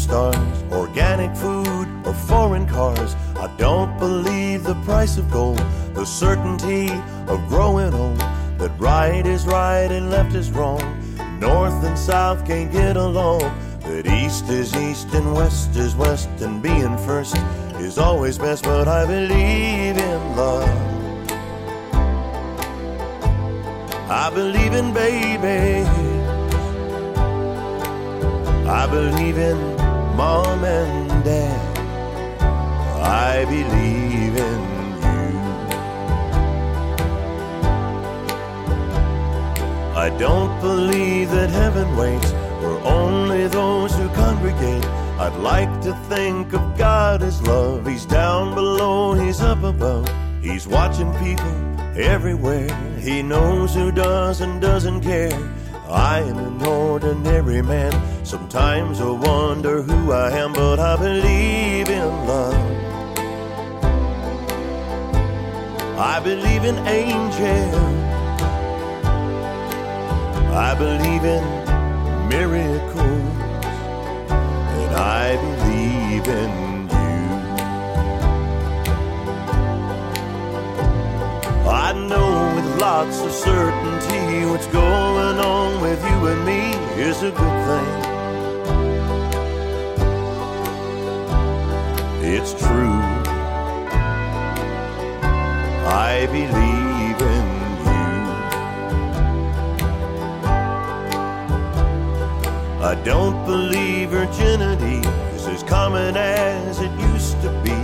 Superstars, 0.06 0.72
organic 0.72 1.36
food, 1.36 1.88
or 2.06 2.14
foreign 2.14 2.68
cars. 2.68 3.16
I 3.36 3.54
don't 3.58 3.98
believe 3.98 4.64
the 4.64 4.76
price 4.84 5.18
of 5.18 5.30
gold, 5.32 5.62
the 5.94 6.06
certainty 6.06 6.90
of 7.28 7.48
growing 7.48 7.94
old. 7.94 8.20
That 8.58 8.72
right 8.80 9.26
is 9.26 9.46
right 9.46 9.92
and 9.92 10.10
left 10.10 10.36
is 10.36 10.52
wrong. 10.52 10.82
North 11.40 11.84
and 11.84 11.98
south 11.98 12.46
can't 12.46 12.72
get 12.72 12.98
along. 12.98 13.42
That 13.82 14.08
east 14.08 14.50
is 14.50 14.76
east 14.76 15.14
and 15.14 15.34
west 15.34 15.76
is 15.76 15.96
west, 15.96 16.30
and 16.42 16.62
being 16.62 16.98
first 17.00 17.36
is 17.78 17.98
always 17.98 18.38
best. 18.38 18.64
But 18.64 18.88
I 18.88 19.06
believe 19.06 19.98
in 19.98 20.36
love. 20.36 20.70
I 24.10 24.30
believe 24.34 24.74
in 24.74 24.94
babies. 24.94 25.88
I 28.68 28.88
believe 28.88 29.38
in 29.38 29.75
mom 30.16 30.64
and 30.64 31.24
dad. 31.24 31.78
I 33.02 33.46
believe 33.46 34.36
in 34.50 34.62
you. 35.06 35.30
I 39.96 40.10
don't 40.18 40.60
believe 40.62 41.32
that 41.32 41.50
heaven 41.50 41.98
waits 41.98 42.32
for 42.62 42.80
only 42.84 43.48
those 43.48 43.94
who 43.96 44.08
congregate. 44.10 44.86
I'd 45.20 45.38
like 45.40 45.82
to 45.82 45.94
think 46.10 46.54
of 46.54 46.78
God 46.78 47.22
as 47.22 47.42
love. 47.42 47.86
He's 47.86 48.06
down 48.06 48.56
below, 48.56 49.14
he's 49.14 49.42
up 49.42 49.64
above. 49.64 50.10
He's 50.42 50.68
watching 50.68 51.12
people 51.16 51.56
everywhere. 51.98 52.70
He 53.00 53.22
knows 53.22 53.74
who 53.74 53.92
does 53.92 54.42
and 54.42 54.62
doesn't 54.62 55.02
care. 55.02 55.38
I 55.90 56.20
am 56.22 56.38
an 56.38 56.62
ordinary 56.66 57.62
man. 57.62 57.94
Sometimes 58.26 59.00
I 59.00 59.10
wonder 59.10 59.84
who 59.84 60.12
I 60.12 60.32
am, 60.32 60.54
but 60.54 60.80
I 60.80 60.96
believe 60.98 61.90
in 61.90 62.26
love. 62.26 62.56
I 65.98 66.20
believe 66.20 66.66
in 66.66 66.78
angels. 66.88 67.76
I 70.56 70.74
believe 70.78 71.24
in 71.24 71.44
miracles. 72.30 73.36
And 74.82 74.96
I 74.96 75.36
believe 75.36 76.28
in 76.28 76.90
you. 76.90 77.16
I 81.70 81.94
know 82.10 82.56
with 82.56 82.82
lots 82.82 83.20
of 83.22 83.32
certainty 83.32 83.75
what's 84.56 84.68
going 84.68 85.38
on 85.38 85.82
with 85.82 86.02
you 86.02 86.28
and 86.28 86.46
me 86.46 86.72
is 87.02 87.22
a 87.24 87.32
good 87.32 87.58
thing. 87.68 87.90
It's 92.24 92.54
true. 92.54 93.02
I 95.88 96.26
believe 96.28 97.20
in 97.36 97.46
you. 97.86 98.16
I 102.82 102.96
don't 103.04 103.46
believe 103.46 104.10
virginity 104.12 105.06
is 105.36 105.48
as 105.48 105.64
common 105.64 106.16
as 106.16 106.80
it 106.80 106.92
used 107.12 107.42
to 107.42 107.50
be. 107.62 107.76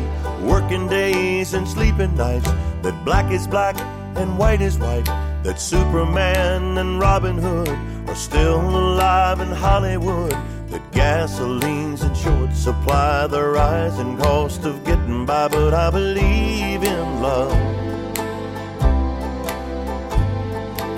Working 0.46 0.88
days 0.88 1.54
and 1.54 1.68
sleeping 1.68 2.16
nights, 2.16 2.50
that 2.82 3.04
black 3.04 3.32
is 3.32 3.46
black 3.46 3.78
and 4.16 4.38
white 4.38 4.62
is 4.62 4.78
white, 4.78 5.08
that 5.44 5.60
Superman 5.60 6.78
and 6.78 7.00
Robin 7.00 7.38
Hood 7.38 7.70
are 8.08 8.16
still 8.16 8.62
alive 8.62 9.40
in 9.40 9.48
Hollywood, 9.48 10.32
that 10.70 10.92
gasoline's 10.92 12.04
in 12.04 12.14
short 12.14 12.54
supply, 12.54 13.28
the 13.28 13.44
rising 13.44 14.18
cost 14.18 14.66
of 14.66 14.84
getting 14.84 15.26
by, 15.26 15.48
but 15.48 15.74
I 15.74 15.90
believe 15.90 16.84
in 16.84 17.22
love. 17.22 17.52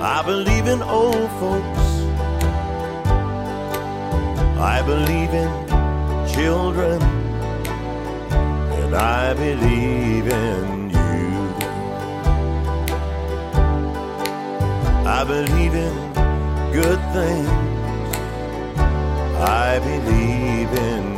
I 0.00 0.22
believe 0.22 0.66
in 0.66 0.82
old 0.82 1.30
folks. 1.40 1.84
I 4.60 4.82
believe 4.84 5.32
in 5.32 5.50
children. 6.34 7.00
And 8.80 8.94
I 8.94 9.32
believe 9.32 10.26
in 10.28 10.83
I 15.06 15.22
believe 15.22 15.74
in 15.74 15.94
good 16.72 16.98
things. 17.12 17.48
I 19.36 19.78
believe 19.78 20.72
in 20.72 21.13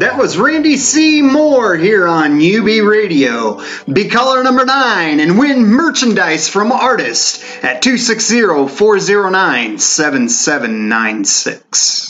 That 0.00 0.16
was 0.16 0.38
Randy 0.38 0.78
C. 0.78 1.20
Moore 1.20 1.76
here 1.76 2.08
on 2.08 2.40
UB 2.40 2.64
Radio. 2.64 3.60
Be 3.86 4.08
caller 4.08 4.42
number 4.42 4.64
nine 4.64 5.20
and 5.20 5.38
win 5.38 5.66
merchandise 5.66 6.48
from 6.48 6.72
artist 6.72 7.44
at 7.62 7.82
260 7.82 8.68
409 8.68 9.78
7796. 9.78 12.09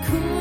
Cool. 0.00 0.20
could. 0.20 0.31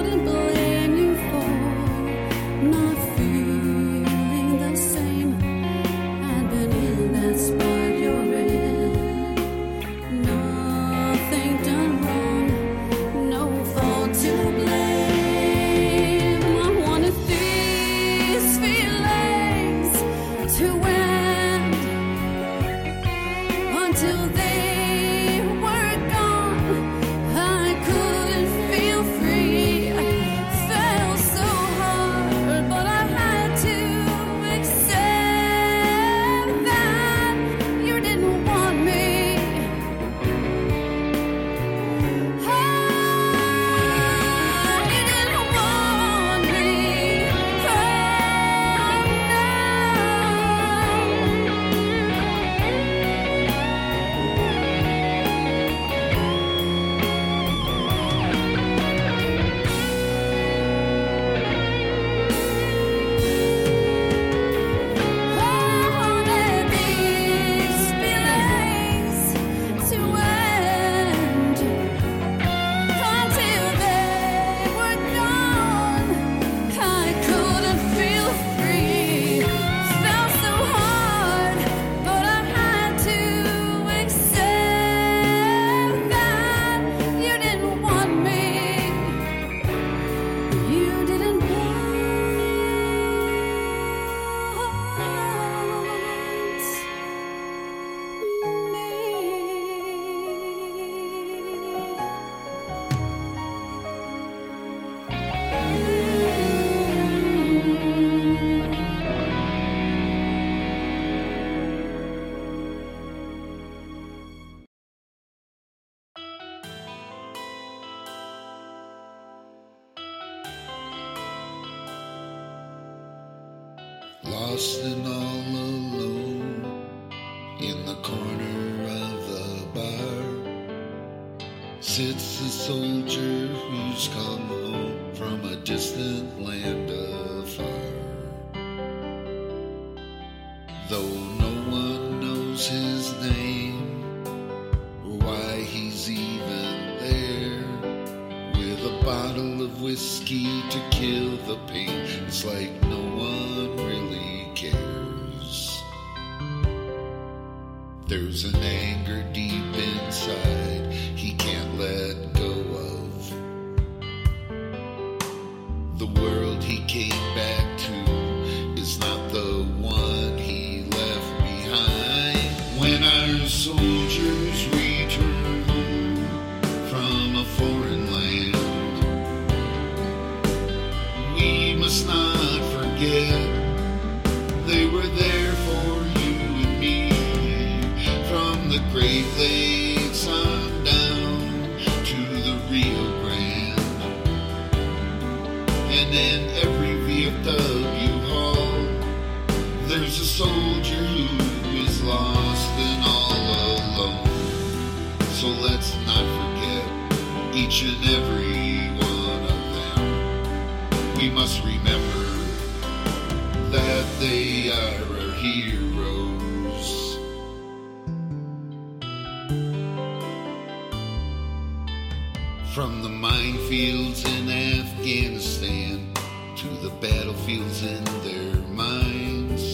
Minefields 224.02 224.26
in 224.26 224.50
Afghanistan 224.80 226.14
to 226.56 226.68
the 226.68 226.90
battlefields 227.02 227.84
in 227.84 228.04
their 228.24 228.56
minds, 228.68 229.74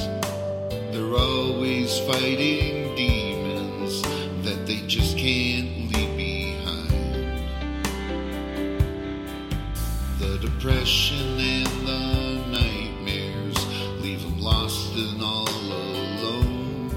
they're 0.92 1.16
always 1.16 2.00
fighting 2.00 2.96
demons 2.96 4.02
that 4.44 4.66
they 4.66 4.82
just 4.88 5.18
can't 5.18 5.92
leave 5.94 6.18
behind. 6.18 7.40
The 10.20 10.38
depression 10.40 11.40
and 11.40 11.88
the 11.88 12.48
nightmares 12.52 13.58
leave 14.02 14.22
them 14.24 14.40
lost 14.40 14.94
and 14.96 15.22
all 15.22 15.48
alone. 15.48 16.92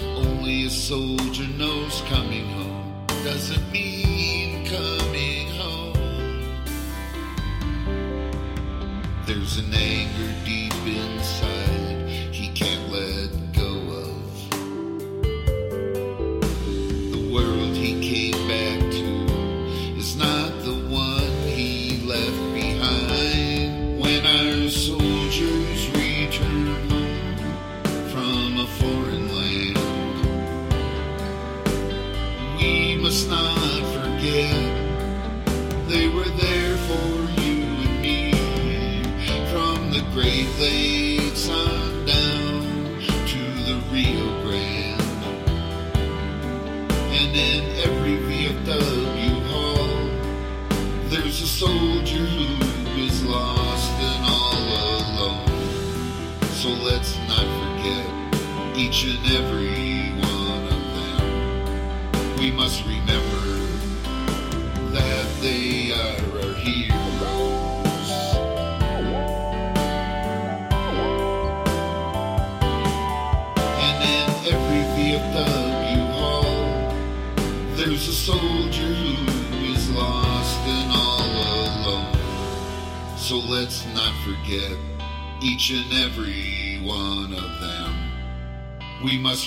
Only 0.00 0.66
a 0.66 0.70
soldier 0.70 1.17
There's 9.58 9.70
an 9.70 9.74
anger 9.74 10.27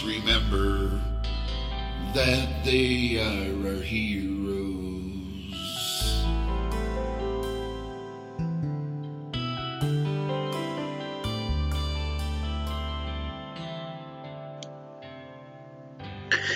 remember 0.04 0.90
that 2.14 2.66
they 2.66 3.18
are 3.18 3.68
our 3.68 3.82
heroes. 3.82 4.32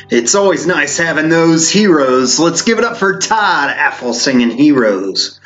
It's 0.10 0.36
always 0.36 0.68
nice 0.68 0.98
having 0.98 1.30
those 1.30 1.70
heroes. 1.70 2.40
Let's 2.40 2.62
give 2.62 2.78
it 2.78 2.84
up 2.84 2.98
for 2.98 3.20
Todd 3.20 3.76
Affle 3.76 4.14
singing 4.14 4.52
Heroes. 4.52 5.40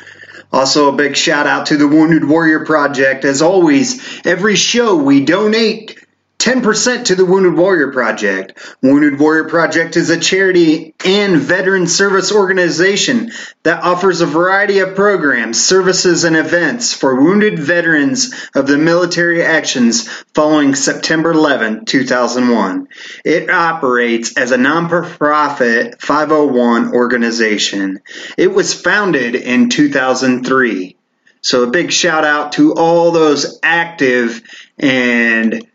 Also, 0.52 0.92
a 0.92 0.96
big 0.96 1.16
shout 1.16 1.46
out 1.46 1.66
to 1.66 1.76
the 1.76 1.86
Wounded 1.86 2.24
Warrior 2.24 2.64
Project. 2.64 3.24
As 3.24 3.40
always, 3.40 4.20
every 4.26 4.56
show 4.56 4.96
we 4.96 5.24
donate 5.24 5.99
10% 6.40 7.04
to 7.04 7.14
the 7.14 7.26
Wounded 7.26 7.54
Warrior 7.54 7.92
Project. 7.92 8.58
Wounded 8.80 9.20
Warrior 9.20 9.44
Project 9.44 9.98
is 9.98 10.08
a 10.08 10.18
charity 10.18 10.94
and 11.04 11.36
veteran 11.36 11.86
service 11.86 12.32
organization 12.32 13.30
that 13.62 13.84
offers 13.84 14.22
a 14.22 14.26
variety 14.26 14.78
of 14.78 14.94
programs, 14.94 15.62
services, 15.62 16.24
and 16.24 16.36
events 16.36 16.94
for 16.94 17.20
wounded 17.20 17.58
veterans 17.58 18.34
of 18.54 18.66
the 18.66 18.78
military 18.78 19.44
actions 19.44 20.08
following 20.32 20.74
September 20.74 21.32
11, 21.32 21.84
2001. 21.84 22.88
It 23.22 23.50
operates 23.50 24.38
as 24.38 24.50
a 24.50 24.56
non-profit 24.56 26.00
501 26.00 26.94
organization. 26.94 28.00
It 28.38 28.54
was 28.54 28.72
founded 28.72 29.34
in 29.34 29.68
2003. 29.68 30.96
So 31.42 31.64
a 31.64 31.70
big 31.70 31.92
shout 31.92 32.24
out 32.24 32.52
to 32.52 32.74
all 32.74 33.12
those 33.12 33.58
active 33.62 34.42
and 34.78 35.66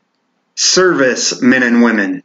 service 0.55 1.41
men 1.41 1.63
and 1.63 1.83
women. 1.83 2.23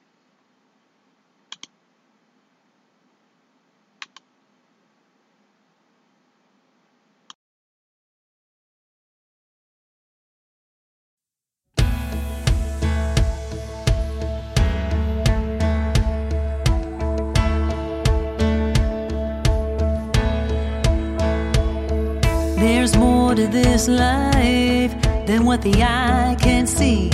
There's 22.56 22.96
more 22.96 23.34
to 23.34 23.46
this 23.46 23.88
life 23.88 24.94
than 25.26 25.44
what 25.44 25.62
the 25.62 25.82
eye 25.82 26.36
can 26.40 26.66
see. 26.66 27.10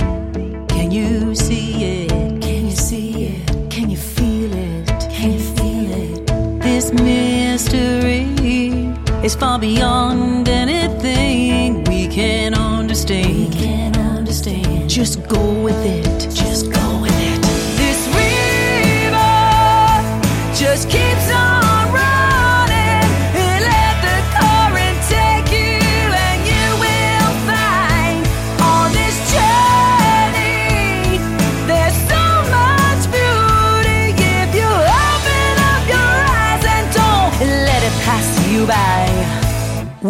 Can 0.97 1.27
you 1.27 1.35
see 1.35 1.83
it? 1.83 2.09
Can 2.41 2.65
you 2.65 2.71
see 2.71 3.25
it? 3.25 3.69
Can 3.69 3.87
you 3.91 3.97
feel 3.97 4.51
it? 4.51 4.87
Can 5.11 5.33
you 5.33 5.39
feel 5.39 5.91
it? 5.91 6.25
This 6.59 6.91
mystery 6.91 8.25
is 9.23 9.35
far 9.35 9.59
beyond 9.59 10.49
anything 10.49 11.83
we 11.83 12.07
can 12.07 12.55
understand. 12.55 13.27
We 13.27 13.47
can 13.55 13.95
understand. 13.95 14.89
Just 14.89 15.27
go 15.27 15.61
with 15.61 15.85
it. 15.85 16.31
Just 16.33 16.71
go 16.71 17.01
with 17.03 17.19
it. 17.31 17.41
This 17.77 18.07
river 18.17 19.37
just 20.55 20.89
keeps 20.89 21.16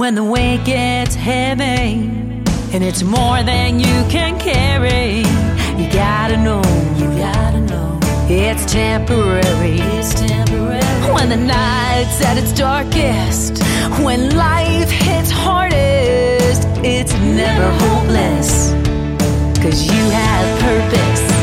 when 0.07 0.15
the 0.15 0.23
weight 0.23 0.63
gets 0.63 1.15
heavy 1.15 1.99
and 2.73 2.81
it's 2.81 3.03
more 3.03 3.43
than 3.43 3.77
you 3.77 3.97
can 4.07 4.39
carry. 4.39 5.17
You 5.77 5.91
gotta 5.91 6.37
know, 6.37 6.61
you 6.95 7.07
gotta 7.19 7.59
know 7.59 7.99
it's 8.29 8.71
temporary. 8.71 9.81
It's 9.97 10.13
temporary. 10.13 11.13
When 11.13 11.27
the 11.27 11.35
night's 11.35 12.21
at 12.23 12.37
its 12.37 12.53
darkest, 12.53 13.61
when 14.01 14.33
life 14.37 14.89
hits 14.89 15.29
hardest, 15.29 16.65
it's 16.85 17.13
never 17.15 17.69
hopeless. 17.83 18.71
Cause 19.61 19.83
you 19.83 20.03
have 20.09 20.59
purpose. 20.61 21.36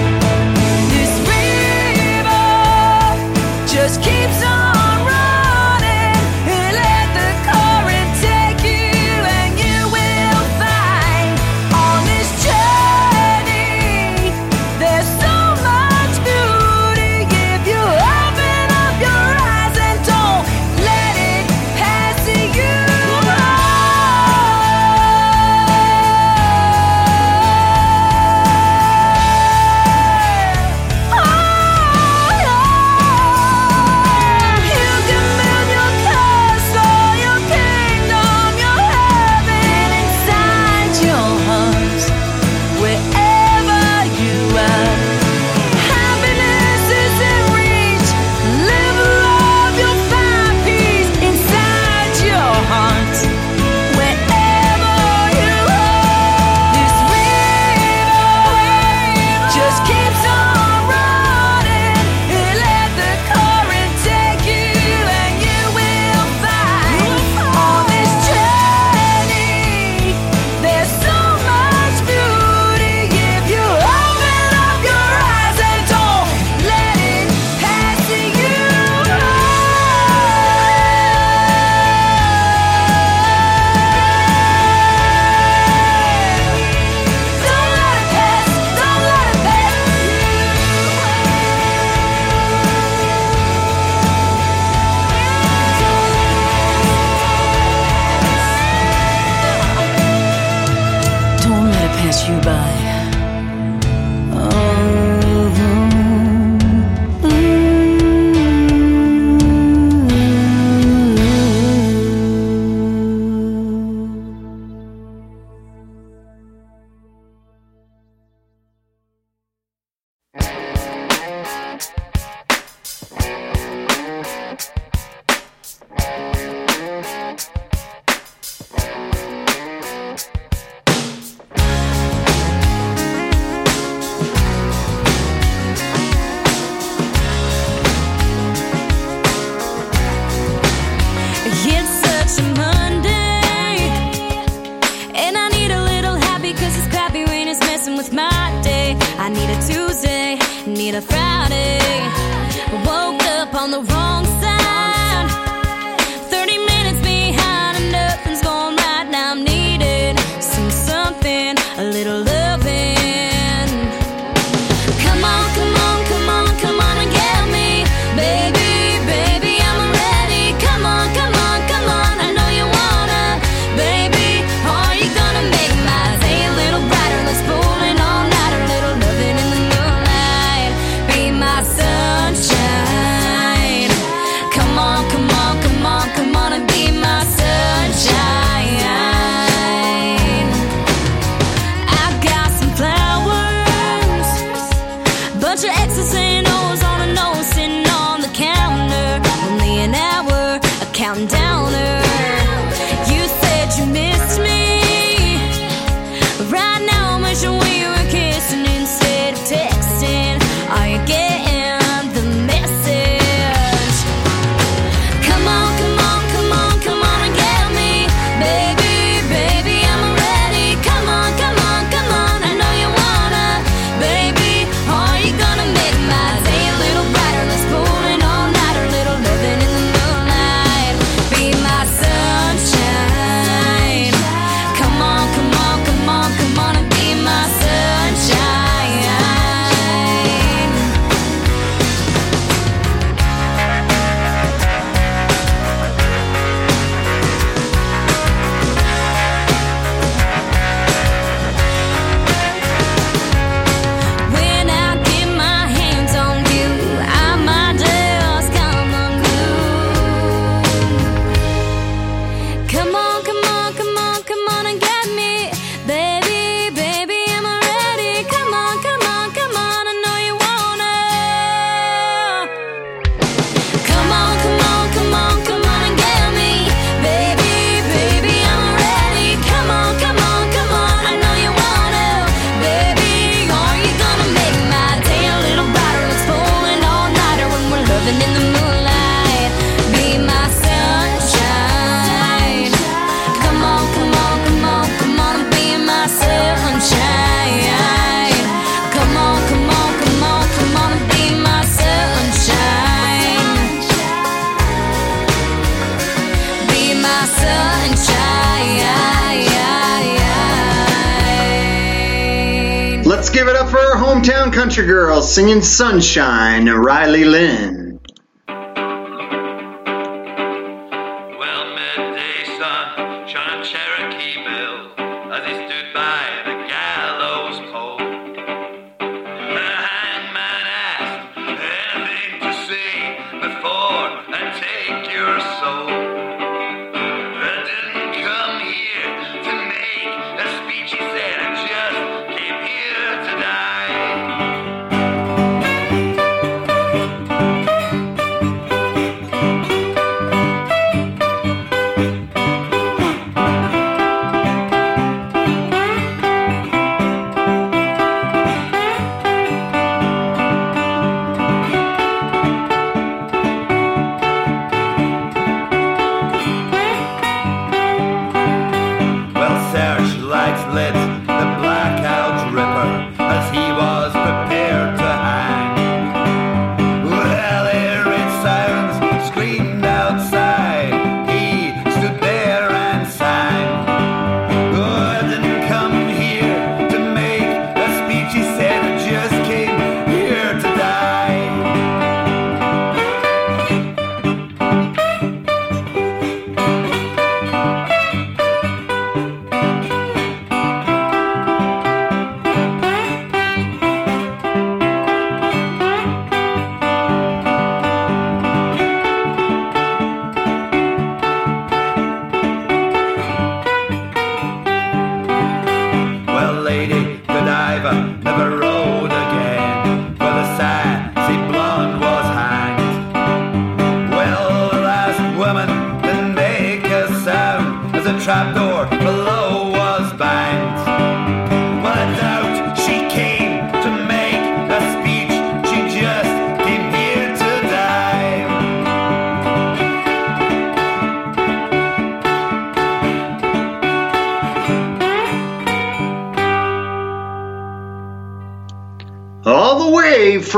Singing 315.35 315.63
Sunshine, 315.63 316.67
Riley 316.67 317.25
Lynn. 317.25 317.64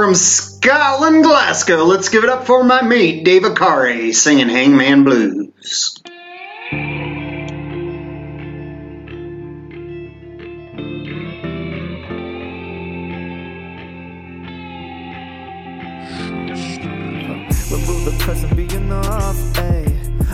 From 0.06 0.14
Scotland, 0.14 1.24
Glasgow, 1.24 1.82
let's 1.82 2.10
give 2.10 2.22
it 2.22 2.30
up 2.30 2.46
for 2.46 2.62
my 2.62 2.80
mate, 2.80 3.24
Dave 3.24 3.42
Akari, 3.42 4.14
singing 4.14 4.48
Hangman 4.48 5.02
Blues. 5.02 6.00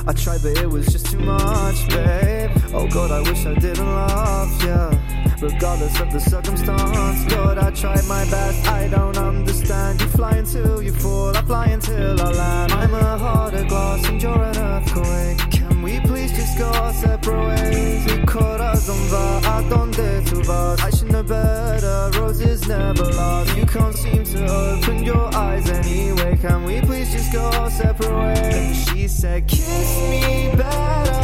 I 0.05 0.13
tried 0.13 0.43
but 0.43 0.59
it 0.59 0.69
was 0.69 0.87
just 0.89 1.07
too 1.07 1.19
much, 1.21 1.89
babe. 1.89 2.51
Oh 2.75 2.87
god, 2.93 3.11
I 3.11 3.21
wish 3.21 3.47
I 3.47 3.55
didn't 3.55 3.87
yeah 3.87 4.92
Regardless 5.43 5.99
of 6.01 6.13
the 6.13 6.21
circumstance. 6.21 7.25
God, 7.25 7.59
I 7.59 7.73
tried 7.73 8.05
my 8.07 8.25
best, 8.27 8.65
I 8.69 8.87
don't 8.87 9.19
understand. 9.19 10.01
You 10.01 10.07
fly 10.07 10.37
until 10.37 10.81
you 10.81 10.93
fall, 10.93 11.37
I 11.37 11.43
fly 11.43 11.67
until 11.67 12.21
I 12.21 12.31
land. 12.31 12.73
I'm 12.73 12.95
a 12.95 13.19
heart 13.19 13.55
of 13.55 13.67
glass 13.67 14.07
and 14.07 14.23
you're 14.23 14.41
an 14.41 14.57
earthquake. 14.57 15.39
Can 15.51 15.83
we 15.83 15.99
please 15.99 16.31
just 16.31 16.57
go 16.57 16.67
our 16.67 16.93
separate 16.93 17.49
ways? 17.49 18.07
You 18.07 18.25
corazón 18.25 19.03
va 19.11 19.41
a 19.59 19.69
donde 19.69 20.25
to 20.27 20.37
vas 20.45 20.81
I 20.81 20.91
should 20.91 21.11
know 21.11 21.25
better, 21.25 22.11
roses 22.21 22.69
never 22.69 23.03
last. 23.03 23.57
You 23.57 23.67
can't 23.67 23.97
seem 23.97 24.23
to 24.23 24.47
open 24.47 25.03
your 25.03 25.35
eyes 25.35 25.69
anyway. 25.69 26.39
Can 26.41 26.63
we 26.63 26.81
please 26.83 27.11
just 27.11 27.33
go 27.33 27.43
our 27.59 27.69
separate 27.69 28.15
ways? 28.15 28.89
She 28.89 29.09
said, 29.09 29.49
kiss 29.49 30.01
me 30.09 30.55
better 30.57 31.22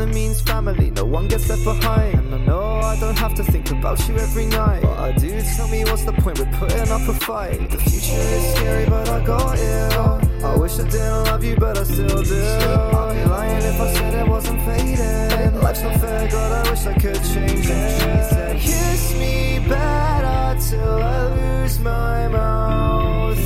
Ohana 0.00 0.14
means 0.14 0.40
family, 0.40 0.90
no 0.90 1.04
one 1.04 1.28
gets 1.28 1.48
left 1.48 1.64
behind. 1.64 2.14
And 2.14 2.34
I 2.34 2.38
know 2.46 2.62
I 2.62 2.98
don't 2.98 3.18
have 3.18 3.34
to 3.34 3.44
think 3.44 3.70
about 3.70 3.98
you 4.08 4.16
every 4.16 4.46
night. 4.46 4.82
But 4.82 4.98
I 4.98 5.12
do, 5.12 5.40
tell 5.56 5.68
me 5.68 5.84
what's 5.84 6.04
the 6.04 6.12
point 6.12 6.38
with 6.38 6.52
putting 6.58 6.90
up 6.90 7.06
a 7.08 7.14
fight. 7.14 7.70
The 7.70 7.78
future 7.78 8.22
is 8.36 8.54
scary 8.54 8.86
but 8.86 9.08
I 9.08 9.24
got 9.24 9.58
it 9.58 10.44
I 10.44 10.56
wish 10.56 10.78
I 10.78 10.84
didn't 10.84 11.24
love 11.24 11.44
you 11.44 11.56
but 11.56 11.76
I 11.78 11.84
still 11.84 12.22
do. 12.22 12.42
I'd 12.42 13.14
be 13.14 13.30
lying 13.30 13.62
if 13.62 13.80
I 13.80 13.92
said 13.92 14.14
it 14.14 14.28
wasn't 14.28 14.62
fading. 14.62 15.60
Life's 15.60 15.82
not 15.82 16.00
fair, 16.00 16.28
God 16.30 16.66
I 16.66 16.70
wish 16.70 16.86
I 16.86 16.94
could 16.94 17.22
change 17.32 17.66
it. 17.68 18.00
She 18.00 18.34
said 18.34 18.60
kiss 18.60 19.14
me 19.18 19.58
better 19.68 20.60
till 20.68 21.02
I 21.02 21.62
lose 21.62 21.78
my 21.80 22.28
mouth. 22.28 23.38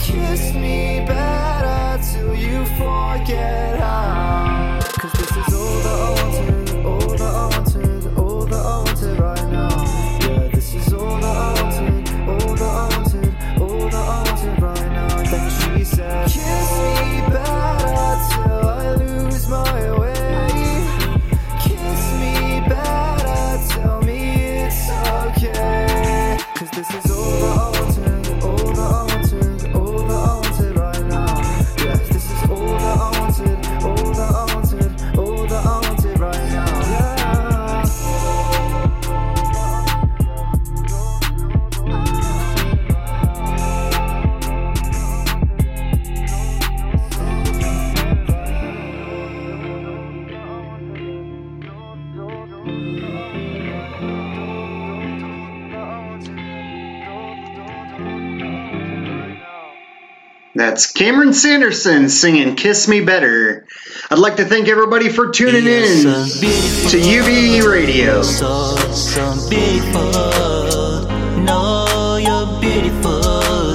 Kiss 0.00 0.52
me 0.54 1.04
better 1.06 2.02
till 2.12 2.34
you 2.34 2.64
forget 2.76 3.80
how 3.80 4.63
That's 60.74 60.90
Cameron 60.90 61.32
Sanderson 61.32 62.08
singing 62.08 62.56
Kiss 62.56 62.88
Me 62.88 63.00
Better. 63.00 63.64
I'd 64.10 64.18
like 64.18 64.38
to 64.38 64.44
thank 64.44 64.66
everybody 64.66 65.08
for 65.08 65.30
tuning 65.30 65.68
in 65.68 66.02
to 66.02 66.98
UB 66.98 67.64
Radio. 67.64 68.22
So, 68.22 68.74
so 68.90 69.48
beautiful. 69.48 70.10
No, 71.44 72.16
you're 72.16 72.60
beautiful. 72.60 73.20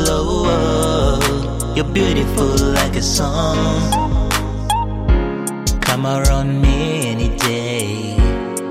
Oh, 0.10 0.44
oh. 0.50 1.74
You're 1.74 1.86
beautiful 1.86 2.48
like 2.74 2.98
a 2.98 3.02
song. 3.02 3.56
Come 5.80 6.06
around 6.06 6.62
me 6.62 7.08
any 7.08 7.30
day, 7.38 8.18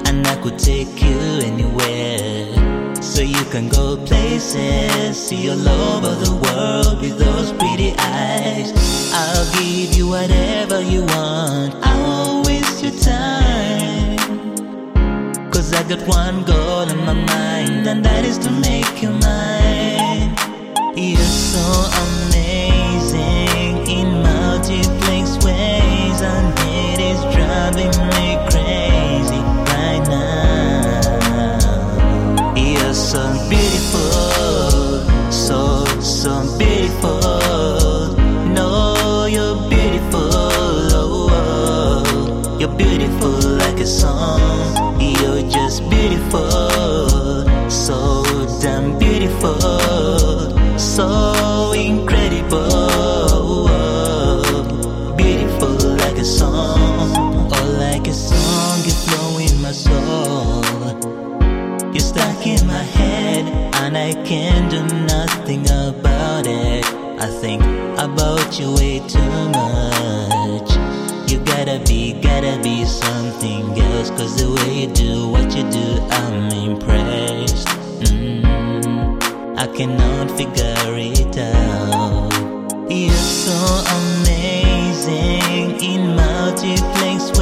and 0.05 0.27
I 0.27 0.37
could 0.43 0.59
take 0.59 1.03
you 1.03 1.19
anywhere. 1.19 2.58
So 3.19 3.24
you 3.24 3.45
can 3.47 3.69
go 3.69 3.97
places, 4.07 5.16
see 5.20 5.51
all 5.51 5.69
over 5.69 6.15
the 6.24 6.31
world 6.31 7.01
with 7.01 7.19
those 7.19 7.51
pretty 7.51 7.93
eyes. 7.99 8.70
I'll 9.12 9.45
give 9.55 9.93
you 9.97 10.07
whatever 10.07 10.81
you 10.81 11.01
want. 11.03 11.74
I 11.82 12.01
won't 12.01 12.47
waste 12.47 12.81
your 12.81 12.93
time. 12.93 14.19
Cause 15.51 15.73
I 15.73 15.82
got 15.89 16.07
one 16.07 16.45
goal 16.45 16.82
in 16.82 16.99
my 16.99 17.15
mind, 17.15 17.89
and 17.89 18.05
that 18.05 18.24
is 18.24 18.39
to 18.39 18.53
make 18.53 19.03
you 19.03 19.11
mine. 19.11 20.36
You're 20.97 21.19
so 21.19 21.66
amazing 22.07 23.85
in 23.99 24.23
multiplex 24.23 25.45
ways, 25.45 26.23
and 26.23 26.57
it 26.70 27.01
is 27.01 27.20
driving 27.35 27.90
me 27.99 28.08
so 47.69 48.25
damn 48.61 48.99
beautiful, 48.99 49.59
so 50.79 51.73
incredible. 51.73 53.69
Beautiful 55.17 55.75
like 55.97 56.19
a 56.19 56.25
song, 56.25 57.17
or 57.53 57.65
like 57.79 58.07
a 58.07 58.13
song 58.13 58.85
you 58.85 58.91
flow 58.91 59.39
my 59.63 59.73
soul. 59.73 60.63
You're 61.93 62.01
stuck 62.01 62.47
in 62.47 62.67
my 62.67 62.83
head, 62.83 63.47
and 63.83 63.97
I 63.97 64.13
can't 64.25 64.71
do 64.71 64.83
nothing 65.07 65.65
about 65.71 66.47
it. 66.47 66.85
I 67.21 67.27
think 67.41 67.63
about 67.99 68.59
you 68.59 68.75
way 68.75 69.01
too 69.09 69.49
much. 69.51 70.38
Gotta 71.59 71.81
be, 71.89 72.13
gotta 72.13 72.57
be 72.63 72.85
something 72.85 73.77
else. 73.77 74.11
Cause 74.11 74.37
the 74.37 74.49
way 74.49 74.83
you 74.83 74.87
do 74.95 75.27
what 75.27 75.57
you 75.57 75.69
do, 75.73 76.01
I'm 76.09 76.53
impressed. 76.53 77.67
Mm, 78.07 79.19
I 79.59 79.67
cannot 79.67 80.31
figure 80.39 80.95
it 80.95 81.37
out. 81.37 82.31
You're 82.89 83.11
so 83.11 83.59
amazing 83.99 85.83
in 85.83 86.15
multiplex 86.15 87.37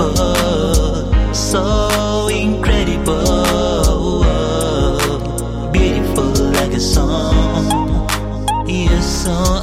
beautiful, 0.00 1.34
so 1.34 2.28
incredible. 2.28 4.24
Beautiful 5.72 6.24
like 6.52 6.72
a 6.72 6.80
song. 6.80 8.08
You're 8.66 9.02
so 9.02 9.32
amazing 9.32 9.59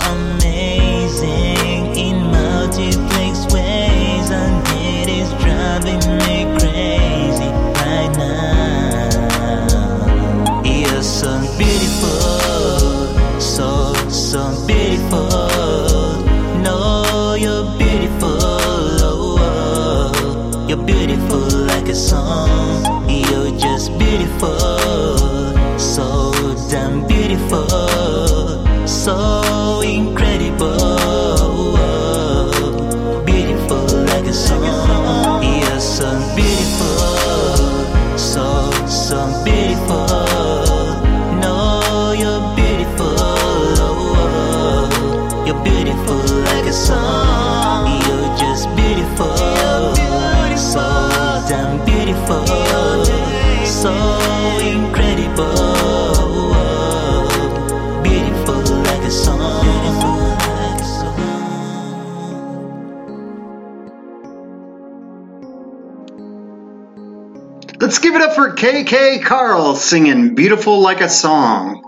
give 68.08 68.16
it 68.16 68.22
up 68.22 68.36
for 68.36 68.56
KK 68.56 69.22
Carl 69.26 69.76
singing 69.76 70.34
Beautiful 70.34 70.80
Like 70.80 71.02
a 71.02 71.10
Song. 71.10 71.84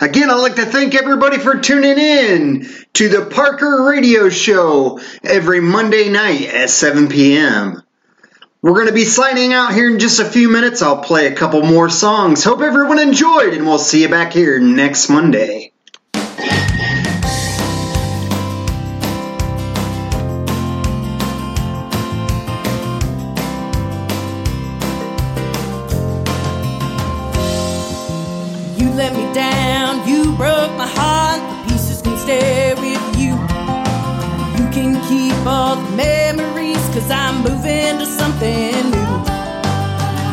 Again, 0.00 0.30
I'd 0.30 0.40
like 0.40 0.54
to 0.54 0.64
thank 0.64 0.94
everybody 0.94 1.36
for 1.36 1.60
tuning 1.60 1.98
in 1.98 2.66
to 2.94 3.10
the 3.10 3.26
Parker 3.26 3.84
Radio 3.84 4.30
Show 4.30 5.00
every 5.22 5.60
Monday 5.60 6.08
night 6.08 6.46
at 6.46 6.70
7 6.70 7.08
p.m. 7.10 7.82
We're 8.62 8.72
going 8.72 8.86
to 8.86 8.94
be 8.94 9.04
signing 9.04 9.52
out 9.52 9.74
here 9.74 9.92
in 9.92 9.98
just 9.98 10.18
a 10.18 10.24
few 10.24 10.48
minutes. 10.48 10.80
I'll 10.80 11.02
play 11.02 11.26
a 11.26 11.34
couple 11.34 11.60
more 11.60 11.90
songs. 11.90 12.42
Hope 12.42 12.62
everyone 12.62 12.98
enjoyed, 12.98 13.52
and 13.52 13.66
we'll 13.66 13.76
see 13.76 14.00
you 14.00 14.08
back 14.08 14.32
here 14.32 14.58
next 14.60 15.10
Monday. 15.10 15.59
Memories, 35.96 36.82
cause 36.94 37.10
I'm 37.10 37.42
moving 37.42 37.98
to 37.98 38.06
something 38.06 38.90
new. 38.94 39.14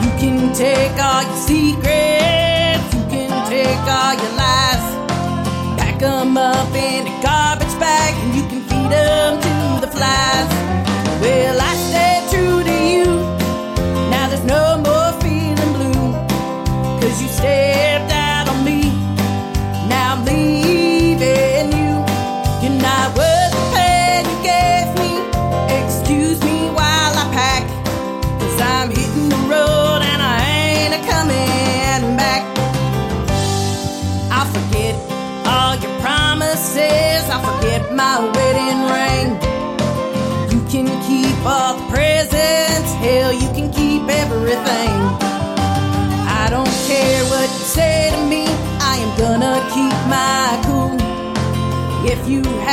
You 0.03 0.11
can 0.21 0.53
take 0.53 0.95
all 0.99 1.23
your 1.23 1.41
secrets, 1.51 2.87
you 2.95 3.03
can 3.13 3.31
take 3.49 3.85
all 3.97 4.13
your 4.13 4.33
lies. 4.43 4.85
Pack 5.79 5.99
them 5.99 6.37
up 6.37 6.73
in 6.75 7.07
a 7.07 7.15
garbage 7.21 7.75
bag, 7.79 8.13
and 8.23 8.35
you 8.35 8.43
can 8.51 8.61
feed 8.69 8.89
them 8.91 9.39
to 9.45 9.85
the 9.85 9.91
flies. 9.91 10.49
Well, 11.21 11.57
I 11.61 11.76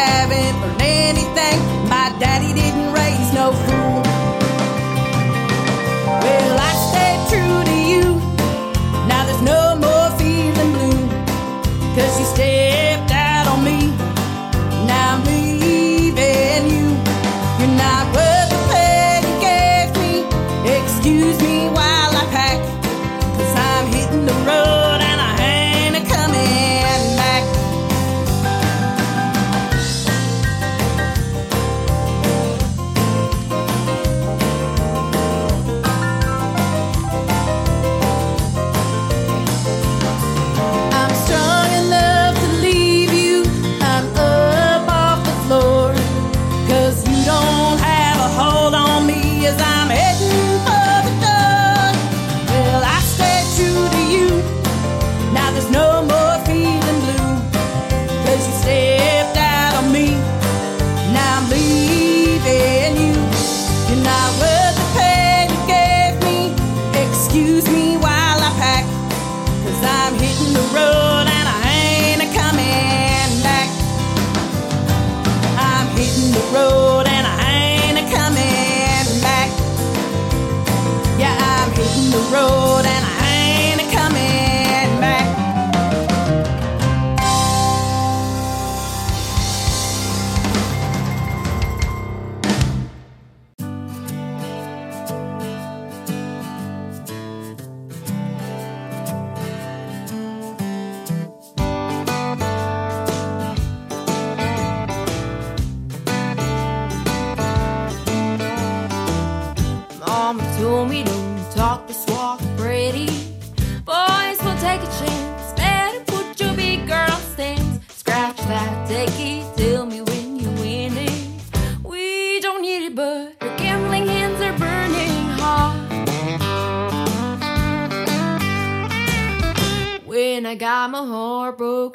haven't 0.05 0.61
learned 0.61 0.83
anything. 0.83 1.74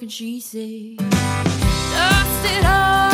she 0.10 0.40
said. 0.40 0.98
Dust 0.98 2.46
it 2.46 2.66
all. 2.66 3.09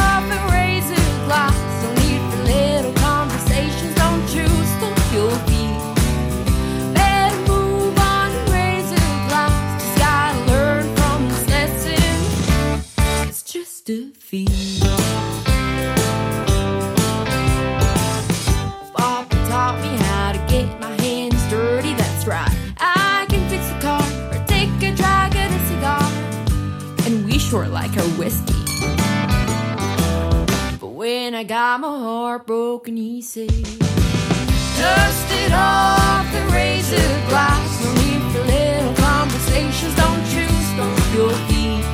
got 31.47 31.79
my 31.79 31.87
heart 31.87 32.45
broken 32.47 32.97
easy. 32.97 33.45
it 33.45 35.51
off 35.53 36.25
the 36.33 36.41
razor 36.51 36.97
blocks. 37.29 37.83
No 37.83 37.93
need 37.93 38.21
for 38.31 38.43
little 38.45 38.95
conversations. 38.95 39.93
Don't 39.95 40.23
choose, 40.31 40.65
stomp 40.73 41.13
your 41.13 41.31
feet. 41.47 41.85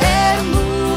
Let 0.00 0.44
move. 0.46 0.89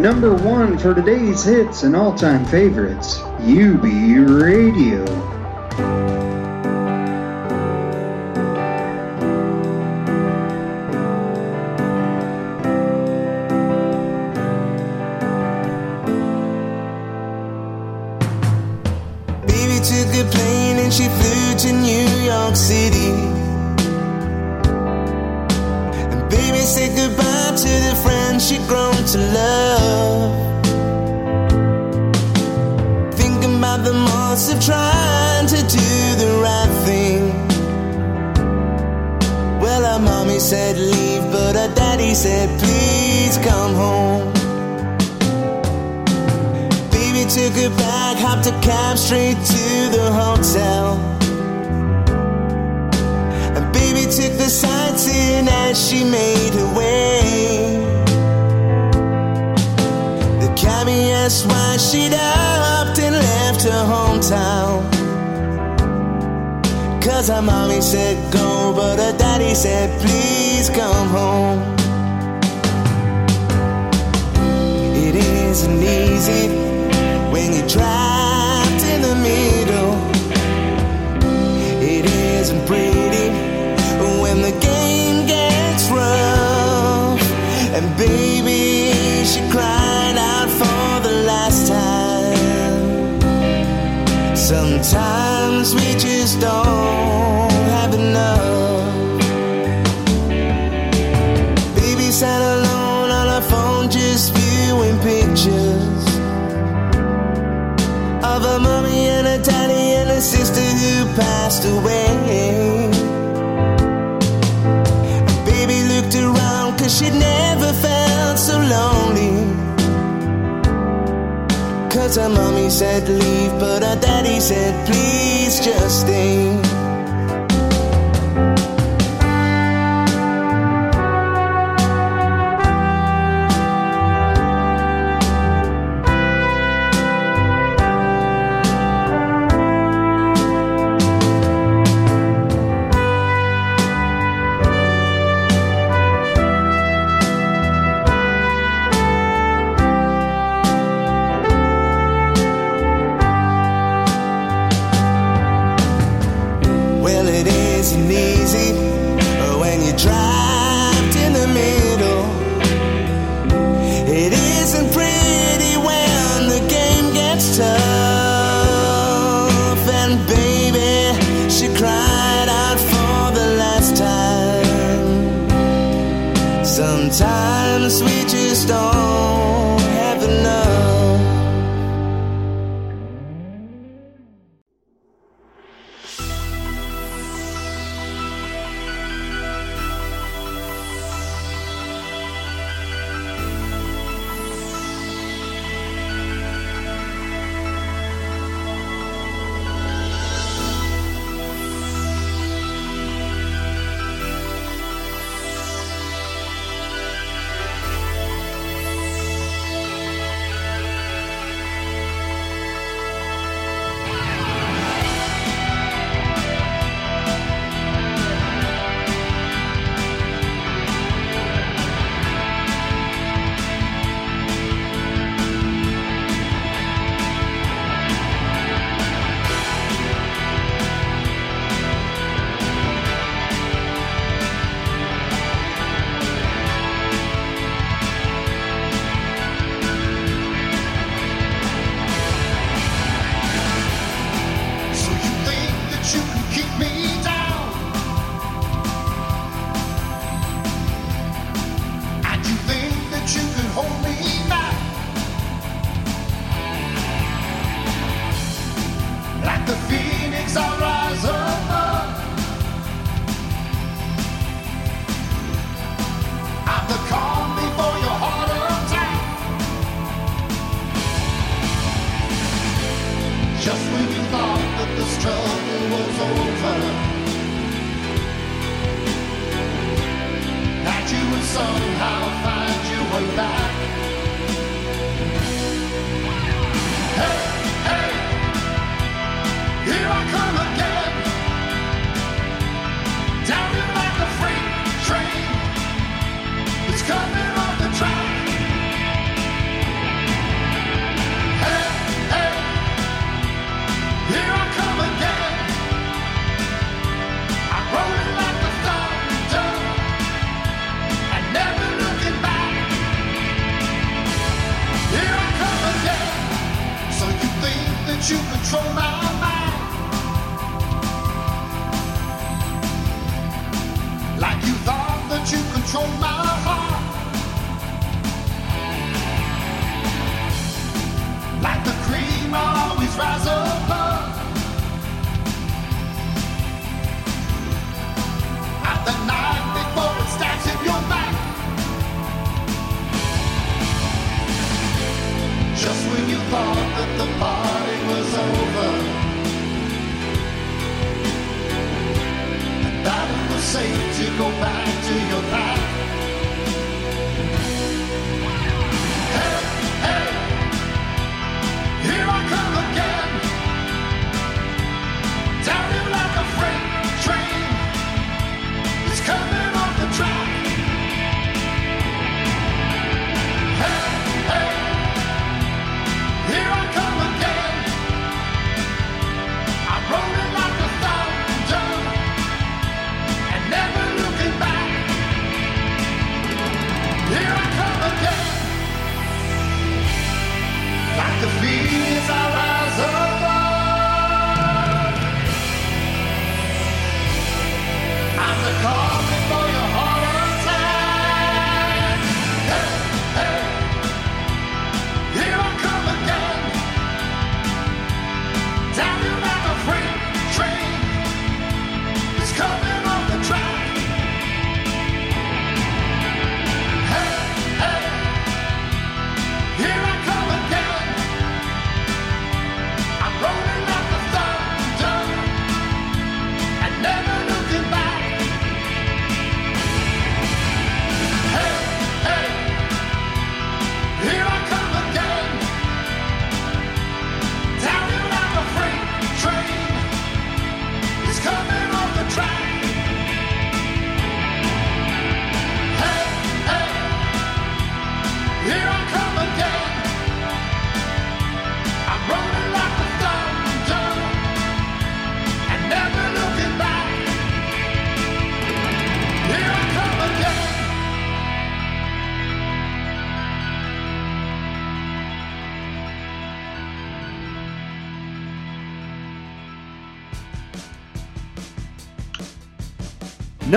Number 0.00 0.34
one 0.34 0.78
for 0.78 0.94
today's 0.94 1.44
hits 1.44 1.82
and 1.82 1.94
all 1.94 2.14
time 2.14 2.46
favorites, 2.46 3.18
UB 3.40 3.84
Radio. 3.84 5.39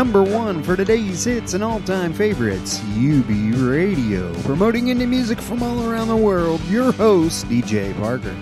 Number 0.03 0.21
one 0.21 0.61
for 0.63 0.75
today's 0.75 1.23
hits 1.23 1.53
and 1.53 1.63
all 1.63 1.79
time 1.79 2.11
favorites, 2.11 2.81
UB 2.97 3.55
Radio. 3.55 4.33
Promoting 4.41 4.87
indie 4.87 5.07
music 5.07 5.39
from 5.39 5.63
all 5.63 5.89
around 5.89 6.09
the 6.09 6.17
world, 6.17 6.59
your 6.65 6.91
host, 6.91 7.47
DJ 7.47 7.97
Parker. 7.97 8.35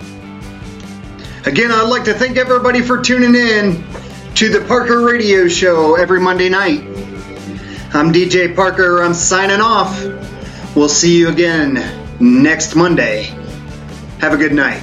Again, 1.48 1.70
I'd 1.70 1.88
like 1.88 2.02
to 2.06 2.14
thank 2.14 2.36
everybody 2.36 2.80
for 2.80 3.00
tuning 3.00 3.36
in 3.36 3.84
to 4.34 4.48
the 4.48 4.64
Parker 4.66 5.06
Radio 5.06 5.46
Show 5.46 5.94
every 5.94 6.18
Monday 6.18 6.48
night. 6.48 6.80
I'm 7.94 8.12
DJ 8.12 8.56
Parker. 8.56 9.00
I'm 9.00 9.14
signing 9.14 9.60
off. 9.60 10.04
We'll 10.74 10.88
see 10.88 11.16
you 11.16 11.28
again 11.28 11.74
next 12.18 12.74
Monday. 12.74 13.26
Have 14.18 14.32
a 14.32 14.36
good 14.36 14.52
night. 14.52 14.82